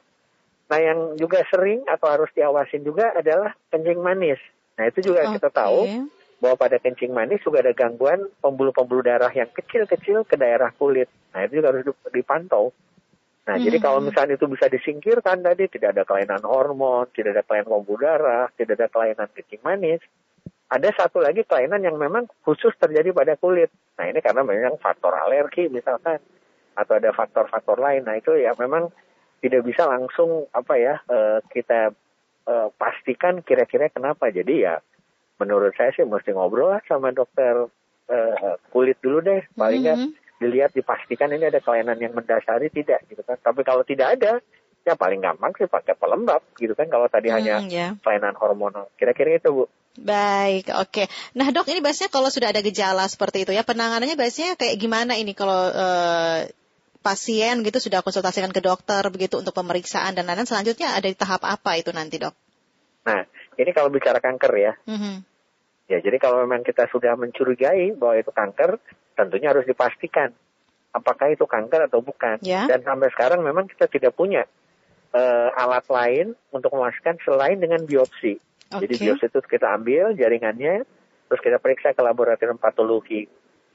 Nah 0.70 0.78
yang 0.78 0.98
juga 1.18 1.42
sering 1.50 1.82
atau 1.86 2.06
harus 2.10 2.30
diawasin 2.34 2.86
juga 2.86 3.10
adalah 3.14 3.54
kencing 3.74 3.98
manis. 3.98 4.38
Nah 4.78 4.86
itu 4.86 5.12
juga 5.12 5.26
okay. 5.26 5.38
kita 5.38 5.50
tahu 5.50 6.06
bahwa 6.36 6.56
pada 6.60 6.76
kencing 6.76 7.10
manis 7.16 7.40
juga 7.42 7.64
ada 7.64 7.72
gangguan 7.72 8.28
pembuluh-pembuluh 8.44 9.02
darah 9.02 9.32
yang 9.32 9.48
kecil-kecil 9.50 10.28
ke 10.28 10.36
daerah 10.36 10.70
kulit. 10.74 11.08
Nah 11.32 11.46
itu 11.48 11.58
juga 11.58 11.74
harus 11.74 11.86
dipantau. 12.12 12.70
Nah 13.46 13.54
hmm. 13.54 13.64
jadi 13.70 13.78
kalau 13.78 14.02
misalnya 14.02 14.34
itu 14.34 14.46
bisa 14.50 14.66
disingkirkan 14.66 15.38
tadi 15.46 15.70
tidak 15.70 15.94
ada 15.94 16.02
kelainan 16.02 16.42
hormon, 16.42 17.06
tidak 17.14 17.38
ada 17.38 17.42
kelainan 17.46 17.70
pembuluh 17.70 18.02
darah, 18.02 18.46
tidak 18.58 18.74
ada 18.82 18.88
kelainan 18.90 19.28
kencing 19.30 19.62
manis. 19.62 20.02
Ada 20.66 20.90
satu 20.98 21.22
lagi 21.22 21.46
kelainan 21.46 21.78
yang 21.86 21.94
memang 21.94 22.26
khusus 22.42 22.74
terjadi 22.74 23.14
pada 23.14 23.38
kulit. 23.38 23.70
Nah 24.02 24.10
ini 24.10 24.18
karena 24.18 24.42
memang 24.42 24.82
faktor 24.82 25.14
alergi 25.14 25.70
misalkan 25.70 26.18
atau 26.74 26.98
ada 26.98 27.14
faktor-faktor 27.14 27.78
lain. 27.78 28.02
Nah 28.02 28.18
itu 28.18 28.34
ya 28.34 28.50
memang 28.58 28.90
tidak 29.38 29.62
bisa 29.62 29.86
langsung 29.86 30.50
apa 30.50 30.74
ya 30.74 30.98
uh, 31.06 31.38
kita 31.46 31.94
uh, 32.50 32.68
pastikan 32.74 33.46
kira-kira 33.46 33.86
kenapa. 33.94 34.26
Jadi 34.34 34.66
ya 34.66 34.82
menurut 35.38 35.70
saya 35.78 35.94
sih 35.94 36.02
mesti 36.02 36.34
ngobrol 36.34 36.74
lah 36.74 36.82
sama 36.90 37.14
dokter 37.14 37.70
uh, 38.10 38.58
kulit 38.74 38.98
dulu 38.98 39.22
deh. 39.22 39.46
Paling 39.54 39.86
nggak 39.86 39.98
mm 40.02 40.08
-hmm. 40.10 40.25
Dilihat 40.36 40.76
dipastikan 40.76 41.32
ini 41.32 41.48
ada 41.48 41.60
kelainan 41.64 41.96
yang 41.96 42.12
mendasari 42.12 42.68
tidak 42.68 43.04
gitu 43.08 43.24
kan. 43.24 43.40
Tapi 43.40 43.60
kalau 43.64 43.82
tidak 43.82 44.20
ada 44.20 44.40
ya 44.86 44.94
paling 44.94 45.18
gampang 45.18 45.50
sih 45.58 45.66
pakai 45.66 45.98
pelembab 45.98 46.46
gitu 46.62 46.78
kan 46.78 46.86
kalau 46.86 47.10
tadi 47.10 47.28
hmm, 47.28 47.36
hanya 47.36 47.54
yeah. 47.66 47.90
kelainan 48.04 48.38
hormonal. 48.38 48.86
Kira-kira 48.94 49.42
itu 49.42 49.50
Bu. 49.50 49.64
Baik, 49.96 50.68
oke. 50.76 50.92
Okay. 50.92 51.06
Nah 51.40 51.48
dok, 51.48 51.72
ini 51.72 51.80
biasanya 51.80 52.12
kalau 52.12 52.28
sudah 52.28 52.52
ada 52.52 52.60
gejala 52.60 53.08
seperti 53.08 53.48
itu 53.48 53.56
ya, 53.56 53.64
penanganannya 53.64 54.12
biasanya 54.12 54.60
kayak 54.60 54.76
gimana 54.76 55.16
ini 55.16 55.32
kalau 55.32 55.72
uh, 55.72 56.44
pasien 57.00 57.64
gitu 57.64 57.80
sudah 57.80 58.04
konsultasikan 58.04 58.52
ke 58.52 58.60
dokter 58.60 59.00
begitu 59.08 59.40
untuk 59.40 59.56
pemeriksaan 59.56 60.18
dan 60.18 60.28
lain-lain 60.28 60.44
selanjutnya 60.44 60.92
ada 60.92 61.08
di 61.08 61.16
tahap 61.16 61.46
apa 61.48 61.80
itu 61.80 61.94
nanti 61.96 62.20
dok? 62.20 62.36
Nah 63.08 63.24
ini 63.56 63.70
kalau 63.72 63.88
bicara 63.88 64.20
kanker 64.20 64.52
ya. 64.58 64.72
Mm-hmm. 64.84 65.14
Ya 65.86 65.98
jadi 66.02 66.18
kalau 66.18 66.42
memang 66.42 66.66
kita 66.66 66.90
sudah 66.92 67.14
mencurigai 67.16 67.94
bahwa 67.94 68.18
itu 68.18 68.34
kanker 68.34 68.82
tentunya 69.16 69.50
harus 69.50 69.64
dipastikan 69.64 70.30
apakah 70.96 71.32
itu 71.32 71.44
kanker 71.44 71.92
atau 71.92 72.00
bukan. 72.00 72.40
Yeah. 72.40 72.64
Dan 72.68 72.80
sampai 72.84 73.12
sekarang 73.12 73.44
memang 73.44 73.68
kita 73.68 73.88
tidak 73.88 74.16
punya 74.16 74.48
uh, 75.12 75.50
alat 75.52 75.84
lain 75.92 76.26
untuk 76.48 76.72
memastikan 76.72 77.20
selain 77.20 77.60
dengan 77.60 77.84
biopsi. 77.84 78.40
Okay. 78.72 78.88
Jadi 78.88 78.94
biopsi 79.04 79.26
itu 79.28 79.38
kita 79.44 79.76
ambil 79.76 80.16
jaringannya 80.16 80.88
terus 81.26 81.40
kita 81.42 81.58
periksa 81.58 81.92
ke 81.92 82.00
laboratorium 82.00 82.56
patologi. 82.56 83.26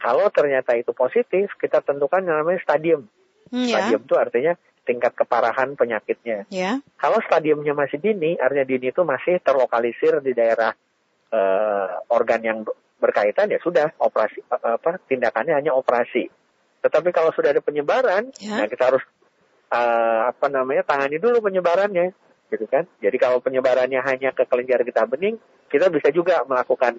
Kalau 0.01 0.25
ternyata 0.34 0.73
itu 0.73 0.97
positif, 0.97 1.54
kita 1.62 1.84
tentukan 1.86 2.25
yang 2.25 2.41
namanya 2.41 2.58
stadium. 2.65 3.06
Hmm, 3.54 3.69
ya. 3.69 3.86
Stadium 3.86 4.01
itu 4.01 4.15
artinya 4.17 4.54
tingkat 4.82 5.13
keparahan 5.13 5.77
penyakitnya. 5.77 6.49
Ya. 6.49 6.82
Kalau 6.97 7.21
stadiumnya 7.21 7.77
masih 7.77 8.01
dini, 8.01 8.34
artinya 8.41 8.65
dini 8.65 8.89
itu 8.89 9.06
masih 9.06 9.38
terlokalisir 9.45 10.17
di 10.25 10.34
daerah 10.34 10.73
uh, 11.30 12.01
organ 12.10 12.41
yang 12.41 12.58
berkaitan 13.01 13.49
ya 13.49 13.57
sudah 13.57 13.89
operasi 13.97 14.45
uh, 14.53 14.77
apa 14.77 15.01
tindakannya 15.09 15.57
hanya 15.57 15.73
operasi. 15.73 16.29
Tetapi 16.85 17.09
kalau 17.09 17.33
sudah 17.33 17.49
ada 17.49 17.61
penyebaran, 17.61 18.29
ya. 18.37 18.61
nah 18.61 18.67
kita 18.69 18.93
harus 18.93 19.03
uh, 19.73 20.29
apa 20.29 20.45
namanya 20.49 20.85
tangani 20.85 21.17
dulu 21.17 21.41
penyebarannya, 21.41 22.13
gitu 22.53 22.65
kan? 22.69 22.85
Jadi 23.01 23.17
kalau 23.17 23.41
penyebarannya 23.41 24.01
hanya 24.01 24.29
ke 24.33 24.45
kelenjar 24.45 24.81
getah 24.85 25.05
bening, 25.09 25.37
kita 25.69 25.89
bisa 25.93 26.09
juga 26.09 26.41
melakukan 26.45 26.97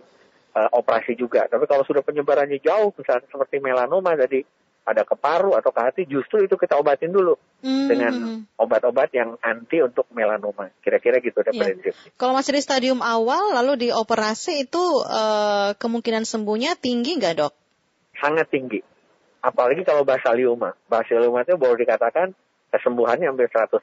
uh, 0.55 0.71
operasi 0.75 1.19
juga. 1.19 1.51
Tapi 1.51 1.67
kalau 1.67 1.83
sudah 1.83 2.03
penyebarannya 2.03 2.63
jauh, 2.63 2.95
misalnya 2.95 3.27
seperti 3.27 3.59
melanoma 3.59 4.15
tadi, 4.15 4.43
ada 4.83 5.07
ke 5.07 5.15
paru 5.15 5.55
atau 5.55 5.71
ke 5.71 5.81
hati, 5.81 6.03
justru 6.11 6.43
itu 6.43 6.59
kita 6.59 6.75
obatin 6.75 7.15
dulu 7.15 7.39
hmm. 7.63 7.87
dengan 7.87 8.13
obat-obat 8.59 9.15
yang 9.15 9.39
anti 9.39 9.79
untuk 9.79 10.11
melanoma. 10.11 10.75
Kira-kira 10.83 11.23
gitu 11.23 11.39
ada 11.39 11.55
ya. 11.55 11.71
prinsip. 11.71 11.95
Kalau 12.19 12.35
masih 12.35 12.59
di 12.59 12.63
stadium 12.63 12.99
awal, 12.99 13.55
lalu 13.55 13.89
dioperasi 13.89 14.67
itu 14.67 14.83
uh, 15.07 15.79
kemungkinan 15.79 16.27
sembuhnya 16.27 16.75
tinggi 16.75 17.15
nggak 17.15 17.35
dok? 17.39 17.55
Sangat 18.19 18.51
tinggi. 18.51 18.83
Apalagi 19.43 19.87
kalau 19.87 20.03
basalioma. 20.03 20.75
Basalioma 20.91 21.47
itu 21.47 21.55
boleh 21.55 21.79
dikatakan 21.79 22.35
kesembuhannya 22.75 23.31
hampir 23.31 23.51
100%. 23.51 23.79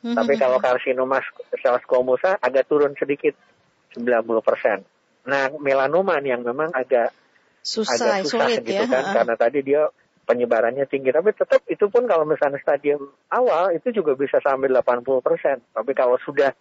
Hmm. 0.00 0.16
Tapi 0.16 0.32
kalau 0.40 0.62
karsinoma 0.62 1.20
sel 1.60 1.76
squamosa 1.82 2.38
agak 2.38 2.70
turun 2.70 2.94
sedikit, 2.96 3.34
90%. 3.94 4.86
Nah, 5.28 5.52
melanoma 5.60 6.16
yang 6.24 6.40
memang 6.40 6.72
agak 6.72 7.12
susah, 7.60 7.96
agak 7.96 8.28
susah 8.28 8.48
sulit 8.48 8.58
gitu 8.64 8.84
ya. 8.84 8.88
kan 8.88 9.04
karena 9.22 9.34
tadi 9.36 9.58
dia 9.60 9.82
penyebarannya 10.24 10.86
tinggi 10.86 11.10
tapi 11.10 11.34
tetap 11.34 11.60
itu 11.66 11.90
pun 11.90 12.06
kalau 12.06 12.22
misalnya 12.22 12.62
stadium 12.62 13.10
awal 13.34 13.74
itu 13.74 13.90
juga 13.90 14.14
bisa 14.14 14.38
sampai 14.38 14.70
80 14.70 15.04
persen 15.26 15.58
tapi 15.74 15.92
kalau 15.92 16.16
sudah 16.22 16.54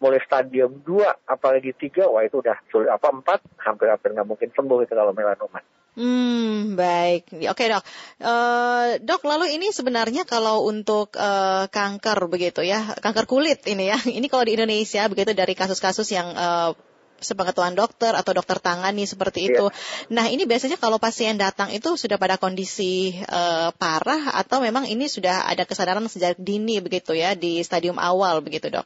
mulai 0.00 0.18
stadium 0.24 0.80
2 0.80 1.28
apalagi 1.28 1.76
3 1.76 2.08
wah 2.08 2.24
itu 2.24 2.40
udah 2.40 2.56
sulit 2.72 2.88
apa 2.88 3.12
4 3.12 3.60
hampir-hampir 3.68 4.08
nggak 4.16 4.28
mungkin 4.28 4.48
sembuh 4.56 4.80
itu 4.82 4.96
kalau 4.96 5.12
melanoma. 5.12 5.60
Hmm, 5.90 6.78
baik. 6.78 7.34
Oke, 7.50 7.66
Dok. 7.66 7.84
Uh, 8.22 9.02
dok, 9.02 9.26
lalu 9.26 9.58
ini 9.58 9.74
sebenarnya 9.74 10.22
kalau 10.22 10.64
untuk 10.64 11.12
uh, 11.18 11.66
kanker 11.66 12.30
begitu 12.30 12.62
ya, 12.62 12.94
kanker 13.02 13.26
kulit 13.26 13.66
ini 13.66 13.90
ya. 13.90 13.98
Ini 14.18 14.24
kalau 14.30 14.46
di 14.46 14.54
Indonesia 14.54 15.10
begitu 15.10 15.34
dari 15.34 15.52
kasus-kasus 15.58 16.08
yang 16.14 16.30
uh, 16.32 16.72
sepengetahuan 17.20 17.76
dokter 17.76 18.12
atau 18.16 18.32
dokter 18.34 18.58
tangani 18.58 19.04
seperti 19.04 19.52
itu. 19.52 19.68
Yeah. 19.68 20.12
Nah, 20.12 20.26
ini 20.28 20.44
biasanya 20.48 20.80
kalau 20.80 20.98
pasien 20.98 21.36
datang 21.36 21.70
itu 21.70 21.94
sudah 21.94 22.16
pada 22.16 22.40
kondisi 22.40 23.14
uh, 23.28 23.70
parah 23.76 24.36
atau 24.36 24.60
memang 24.64 24.88
ini 24.88 25.06
sudah 25.06 25.46
ada 25.46 25.64
kesadaran 25.68 26.04
sejak 26.08 26.40
dini 26.40 26.80
begitu 26.80 27.14
ya 27.14 27.38
di 27.38 27.60
stadium 27.62 28.00
awal 28.00 28.40
begitu, 28.42 28.72
Dok? 28.72 28.84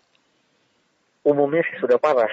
Umumnya 1.25 1.65
sih 1.65 1.81
sudah 1.81 1.97
parah, 1.97 2.29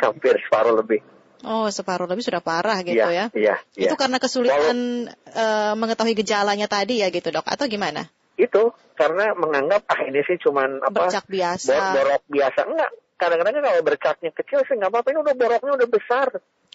hampir 0.00 0.38
separuh 0.48 0.72
lebih. 0.80 1.04
Oh, 1.40 1.68
separuh 1.72 2.04
lebih 2.04 2.24
sudah 2.24 2.44
parah 2.44 2.80
gitu 2.84 3.00
ya? 3.00 3.32
Iya, 3.32 3.56
iya. 3.72 3.88
Itu 3.88 3.96
karena 3.96 4.20
kesulitan 4.20 5.08
uh, 5.32 5.72
mengetahui 5.76 6.12
gejalanya 6.12 6.68
tadi 6.68 7.00
ya 7.00 7.08
gitu, 7.08 7.32
Dok, 7.32 7.48
atau 7.48 7.64
gimana? 7.68 8.08
Itu 8.36 8.72
karena 8.96 9.32
menganggap 9.32 9.88
ah 9.88 10.00
ini 10.04 10.20
sih 10.28 10.36
cuman 10.36 10.84
apa? 10.84 11.08
Bercak 11.08 11.24
biasa. 11.28 11.96
Borok 11.96 12.24
biasa. 12.28 12.60
Enggak, 12.68 12.90
kadang-kadang 13.20 13.60
kan 13.60 13.64
kalau 13.68 13.82
bercaknya 13.84 14.30
kecil 14.32 14.64
sih 14.64 14.74
nggak 14.80 14.88
apa-apa. 14.88 15.12
Ini 15.12 15.20
udah 15.20 15.34
boroknya 15.36 15.72
udah 15.76 15.88
besar. 15.92 16.28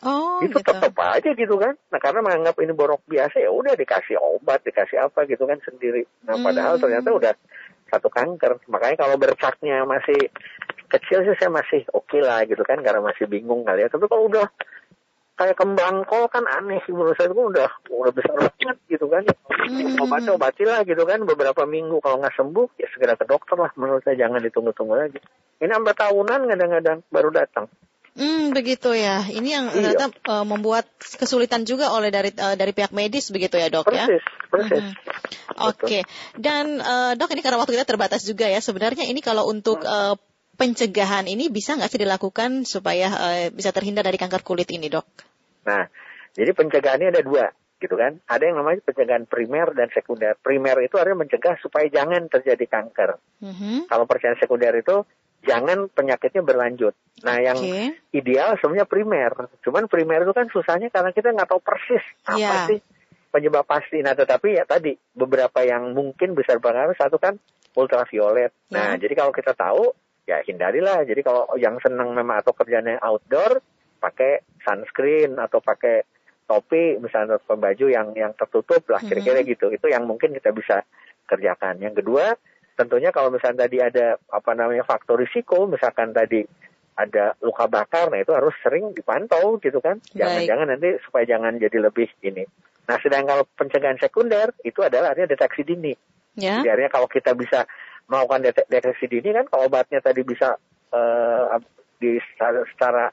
Oh 0.06 0.44
itu 0.44 0.60
gitu. 0.60 0.68
tetap 0.68 0.94
aja 1.00 1.30
gitu 1.32 1.56
kan. 1.56 1.74
Nah 1.90 2.00
karena 2.04 2.20
menganggap 2.22 2.56
ini 2.62 2.74
borok 2.76 3.02
biasa 3.08 3.42
ya 3.42 3.50
udah 3.50 3.74
dikasih 3.80 4.20
obat 4.20 4.62
dikasih 4.68 5.02
apa 5.08 5.26
gitu 5.26 5.48
kan 5.48 5.58
sendiri. 5.64 6.04
Nah 6.28 6.38
padahal 6.38 6.78
hmm. 6.78 6.84
ternyata 6.84 7.10
udah 7.16 7.34
satu 7.90 8.12
kanker. 8.12 8.62
Makanya 8.68 8.98
kalau 9.02 9.16
bercaknya 9.16 9.88
masih 9.88 10.30
kecil 10.92 11.26
sih 11.26 11.36
saya 11.42 11.50
masih 11.50 11.82
oke 11.96 12.12
okay 12.12 12.22
lah 12.22 12.46
gitu 12.46 12.62
kan 12.62 12.84
karena 12.84 13.02
masih 13.02 13.26
bingung 13.26 13.64
kali 13.64 13.88
ya. 13.88 13.90
Tapi 13.90 14.06
kalau 14.06 14.28
udah 14.28 14.46
kayak 15.36 15.60
kembang 15.60 16.08
kol 16.08 16.32
kan 16.32 16.48
aneh 16.48 16.80
sih 16.88 16.96
menurut 16.96 17.16
saya 17.20 17.32
itu 17.32 17.36
udah 17.36 17.70
udah 17.92 18.12
besar 18.16 18.36
banget 18.40 18.78
gitu 18.88 19.06
kan 19.12 19.24
hmm. 19.28 20.00
obat 20.00 20.24
obatilah 20.32 20.84
gitu 20.88 21.04
kan 21.04 21.24
beberapa 21.28 21.68
minggu 21.68 22.00
kalau 22.00 22.24
nggak 22.24 22.36
sembuh 22.40 22.80
ya 22.80 22.88
segera 22.96 23.20
ke 23.20 23.28
dokter 23.28 23.60
lah 23.60 23.72
menurut 23.76 24.02
saya 24.04 24.16
jangan 24.16 24.40
ditunggu-tunggu 24.40 24.96
lagi 24.96 25.20
ini 25.56 25.72
sampai 25.72 25.96
tahunan 25.96 26.40
kadang-kadang 26.52 27.00
baru 27.08 27.30
datang. 27.32 27.66
Hmm, 28.16 28.56
begitu 28.56 28.96
ya. 28.96 29.28
Ini 29.28 29.50
yang 29.50 29.66
iya. 29.72 29.92
ternyata 29.92 30.06
uh, 30.32 30.48
membuat 30.48 30.88
kesulitan 31.20 31.68
juga 31.68 31.92
oleh 31.92 32.12
dari 32.16 32.32
uh, 32.32 32.56
dari 32.56 32.72
pihak 32.72 32.96
medis 32.96 33.28
begitu 33.28 33.60
ya, 33.60 33.68
Dok 33.68 33.92
persis, 33.92 34.24
ya. 34.24 34.48
Persis, 34.48 34.84
hmm. 34.88 34.94
Oke. 35.68 35.80
Okay. 35.84 36.02
Dan 36.40 36.80
uh, 36.80 37.12
Dok 37.20 37.36
ini 37.36 37.44
karena 37.44 37.60
waktu 37.60 37.76
kita 37.76 37.84
terbatas 37.84 38.24
juga 38.24 38.48
ya. 38.48 38.64
Sebenarnya 38.64 39.04
ini 39.04 39.20
kalau 39.20 39.52
untuk 39.52 39.84
uh, 39.84 40.16
pencegahan 40.56 41.28
ini 41.28 41.52
bisa 41.52 41.76
nggak 41.76 41.92
sih 41.92 42.02
dilakukan 42.02 42.64
supaya 42.64 43.08
uh, 43.12 43.48
bisa 43.52 43.76
terhindar 43.76 44.08
dari 44.08 44.16
kanker 44.16 44.42
kulit 44.42 44.72
ini, 44.72 44.88
Dok? 44.88 45.08
Nah, 45.68 45.86
jadi 46.36 46.52
pencegahannya 46.56 47.12
ada 47.12 47.22
dua 47.22 47.46
gitu 47.80 47.96
kan. 48.00 48.18
Ada 48.26 48.50
yang 48.50 48.58
namanya 48.64 48.82
pencegahan 48.88 49.28
primer 49.28 49.76
dan 49.76 49.92
sekunder. 49.92 50.40
Primer 50.40 50.80
itu 50.82 50.96
artinya 50.96 51.28
mencegah 51.28 51.60
supaya 51.60 51.86
jangan 51.92 52.32
terjadi 52.32 52.66
kanker. 52.66 53.20
Mm 53.44 53.54
-hmm. 53.54 53.78
Kalau 53.92 54.06
percaya 54.08 54.34
sekunder 54.40 54.74
itu 54.74 55.04
jangan 55.46 55.88
penyakitnya 55.94 56.42
berlanjut. 56.42 56.98
Nah, 57.22 57.38
yang 57.40 57.60
ideal 58.12 58.58
sebenarnya 58.60 58.90
primer. 58.90 59.32
Cuman 59.62 59.86
primer 59.86 60.26
itu 60.26 60.34
kan 60.34 60.50
susahnya 60.50 60.90
karena 60.90 61.14
kita 61.14 61.32
nggak 61.32 61.50
tahu 61.52 61.62
persis 61.62 62.04
apa 62.26 62.40
yeah. 62.40 62.66
sih 62.68 62.80
penyebab 63.30 63.64
pasti. 63.64 64.02
Nah, 64.02 64.18
tetapi 64.18 64.58
ya 64.58 64.66
tadi 64.66 64.98
beberapa 65.14 65.62
yang 65.62 65.94
mungkin 65.94 66.34
bisa 66.34 66.58
berpengaruh 66.58 66.98
satu 66.98 67.22
kan 67.22 67.38
ultraviolet. 67.78 68.52
Yeah. 68.72 68.74
Nah, 68.74 68.92
jadi 68.98 69.14
kalau 69.14 69.32
kita 69.32 69.54
tahu 69.54 69.94
ya 70.26 70.42
hindarilah. 70.46 71.06
Jadi 71.06 71.22
kalau 71.22 71.50
yang 71.58 71.78
senang 71.82 72.14
memang 72.14 72.42
atau 72.42 72.54
kerjanya 72.54 72.98
outdoor 73.02 73.62
pakai 74.02 74.46
sunscreen 74.62 75.38
atau 75.38 75.62
pakai 75.62 76.06
topi 76.46 77.02
misalnya 77.02 77.42
pembaju 77.42 77.90
yang 77.90 78.14
yang 78.14 78.34
tertutup 78.38 78.86
lah 78.86 79.02
kira-kira 79.02 79.42
mm 79.42 79.46
-hmm. 79.46 79.54
gitu. 79.58 79.68
Itu 79.74 79.88
yang 79.90 80.06
mungkin 80.06 80.34
kita 80.34 80.54
bisa 80.54 80.86
kerjakan. 81.26 81.82
Yang 81.82 82.06
kedua 82.06 82.38
tentunya 82.76 83.10
kalau 83.10 83.32
misalnya 83.32 83.66
tadi 83.66 83.78
ada 83.80 84.20
apa 84.30 84.52
namanya 84.54 84.84
faktor 84.84 85.18
risiko, 85.18 85.66
misalkan 85.66 86.12
tadi 86.12 86.44
ada 86.96 87.36
luka 87.44 87.68
bakar, 87.68 88.08
nah 88.08 88.20
itu 88.20 88.32
harus 88.32 88.56
sering 88.64 88.96
dipantau 88.96 89.60
gitu 89.60 89.84
kan. 89.84 90.00
Jangan-jangan 90.16 90.76
nanti 90.76 90.96
supaya 91.04 91.28
jangan 91.28 91.60
jadi 91.60 91.78
lebih 91.84 92.08
ini. 92.24 92.48
Nah, 92.86 92.98
sedang 93.02 93.26
kalau 93.26 93.44
pencegahan 93.58 94.00
sekunder 94.00 94.54
itu 94.62 94.80
adalah 94.86 95.12
artinya 95.12 95.34
deteksi 95.34 95.66
dini. 95.66 95.92
Ya. 96.38 96.62
Jadi 96.62 96.70
artinya 96.70 96.92
kalau 96.94 97.08
kita 97.10 97.34
bisa 97.34 97.68
melakukan 98.06 98.42
deteksi 98.70 99.06
dini 99.10 99.34
kan, 99.34 99.46
kalau 99.50 99.70
obatnya 99.70 100.00
tadi 100.02 100.22
bisa 100.22 100.58
uh, 100.94 101.58
di 101.98 102.22
secara, 102.34 102.62
secara 102.70 103.04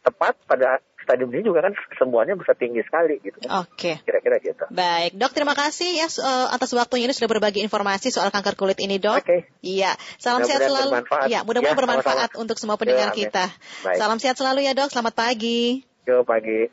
tepat 0.00 0.34
pada 0.48 0.80
stadium 1.04 1.32
ini 1.32 1.42
juga 1.42 1.64
kan 1.64 1.72
kesembuhannya 1.74 2.36
bisa 2.38 2.52
tinggi 2.54 2.84
sekali 2.84 3.18
gitu. 3.20 3.36
Kan. 3.42 3.64
Oke. 3.64 3.74
Okay. 3.76 3.94
Kira-kira 4.04 4.36
gitu. 4.40 4.64
Baik, 4.70 5.16
dok 5.16 5.32
terima 5.32 5.56
kasih 5.56 5.90
ya 5.96 6.06
uh, 6.06 6.48
atas 6.54 6.70
waktunya 6.76 7.08
ini 7.08 7.14
sudah 7.16 7.30
berbagi 7.30 7.64
informasi 7.64 8.12
soal 8.12 8.30
kanker 8.30 8.54
kulit 8.54 8.78
ini 8.78 9.00
dok. 9.00 9.20
Oke. 9.20 9.26
Okay. 9.26 9.40
Iya, 9.64 9.96
salam 10.20 10.46
sehat 10.46 10.62
selalu. 10.62 11.02
Bermanfaat. 11.02 11.26
Ya, 11.32 11.40
mudah-mudahan 11.42 11.76
ya, 11.76 11.80
bermanfaat 11.80 12.30
sama-sama. 12.36 12.42
untuk 12.42 12.56
semua 12.60 12.76
pendengar 12.78 13.10
ya, 13.12 13.16
kita. 13.16 13.44
Baik. 13.84 13.96
Salam 13.98 14.18
sehat 14.20 14.36
selalu 14.38 14.64
ya 14.68 14.72
dok. 14.76 14.88
Selamat 14.92 15.14
pagi. 15.16 15.89
Yo 16.08 16.24
pagi. 16.24 16.72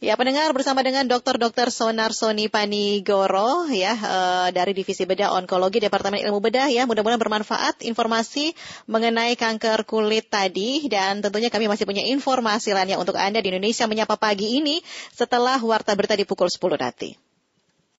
Ya, 0.00 0.16
pendengar 0.16 0.48
bersama 0.56 0.80
dengan 0.80 1.04
Dr. 1.04 1.36
Dr. 1.36 1.68
Sonar 1.68 2.16
Soni 2.16 2.48
Panigoro 2.48 3.68
ya 3.68 3.92
uh, 3.92 4.48
dari 4.48 4.72
Divisi 4.72 5.04
Bedah 5.04 5.36
Onkologi 5.36 5.76
Departemen 5.76 6.24
Ilmu 6.24 6.40
Bedah 6.40 6.72
ya. 6.72 6.88
Mudah-mudahan 6.88 7.20
bermanfaat 7.20 7.84
informasi 7.84 8.56
mengenai 8.88 9.36
kanker 9.36 9.84
kulit 9.84 10.32
tadi 10.32 10.88
dan 10.88 11.20
tentunya 11.20 11.52
kami 11.52 11.68
masih 11.68 11.84
punya 11.84 12.00
informasi 12.00 12.72
lainnya 12.72 12.96
untuk 12.96 13.20
Anda 13.20 13.44
di 13.44 13.52
Indonesia 13.52 13.84
menyapa 13.84 14.16
pagi 14.16 14.56
ini 14.56 14.80
setelah 15.12 15.60
warta 15.60 15.92
berita 15.92 16.16
di 16.16 16.24
pukul 16.24 16.48
10 16.48 16.80
nanti. 16.80 17.29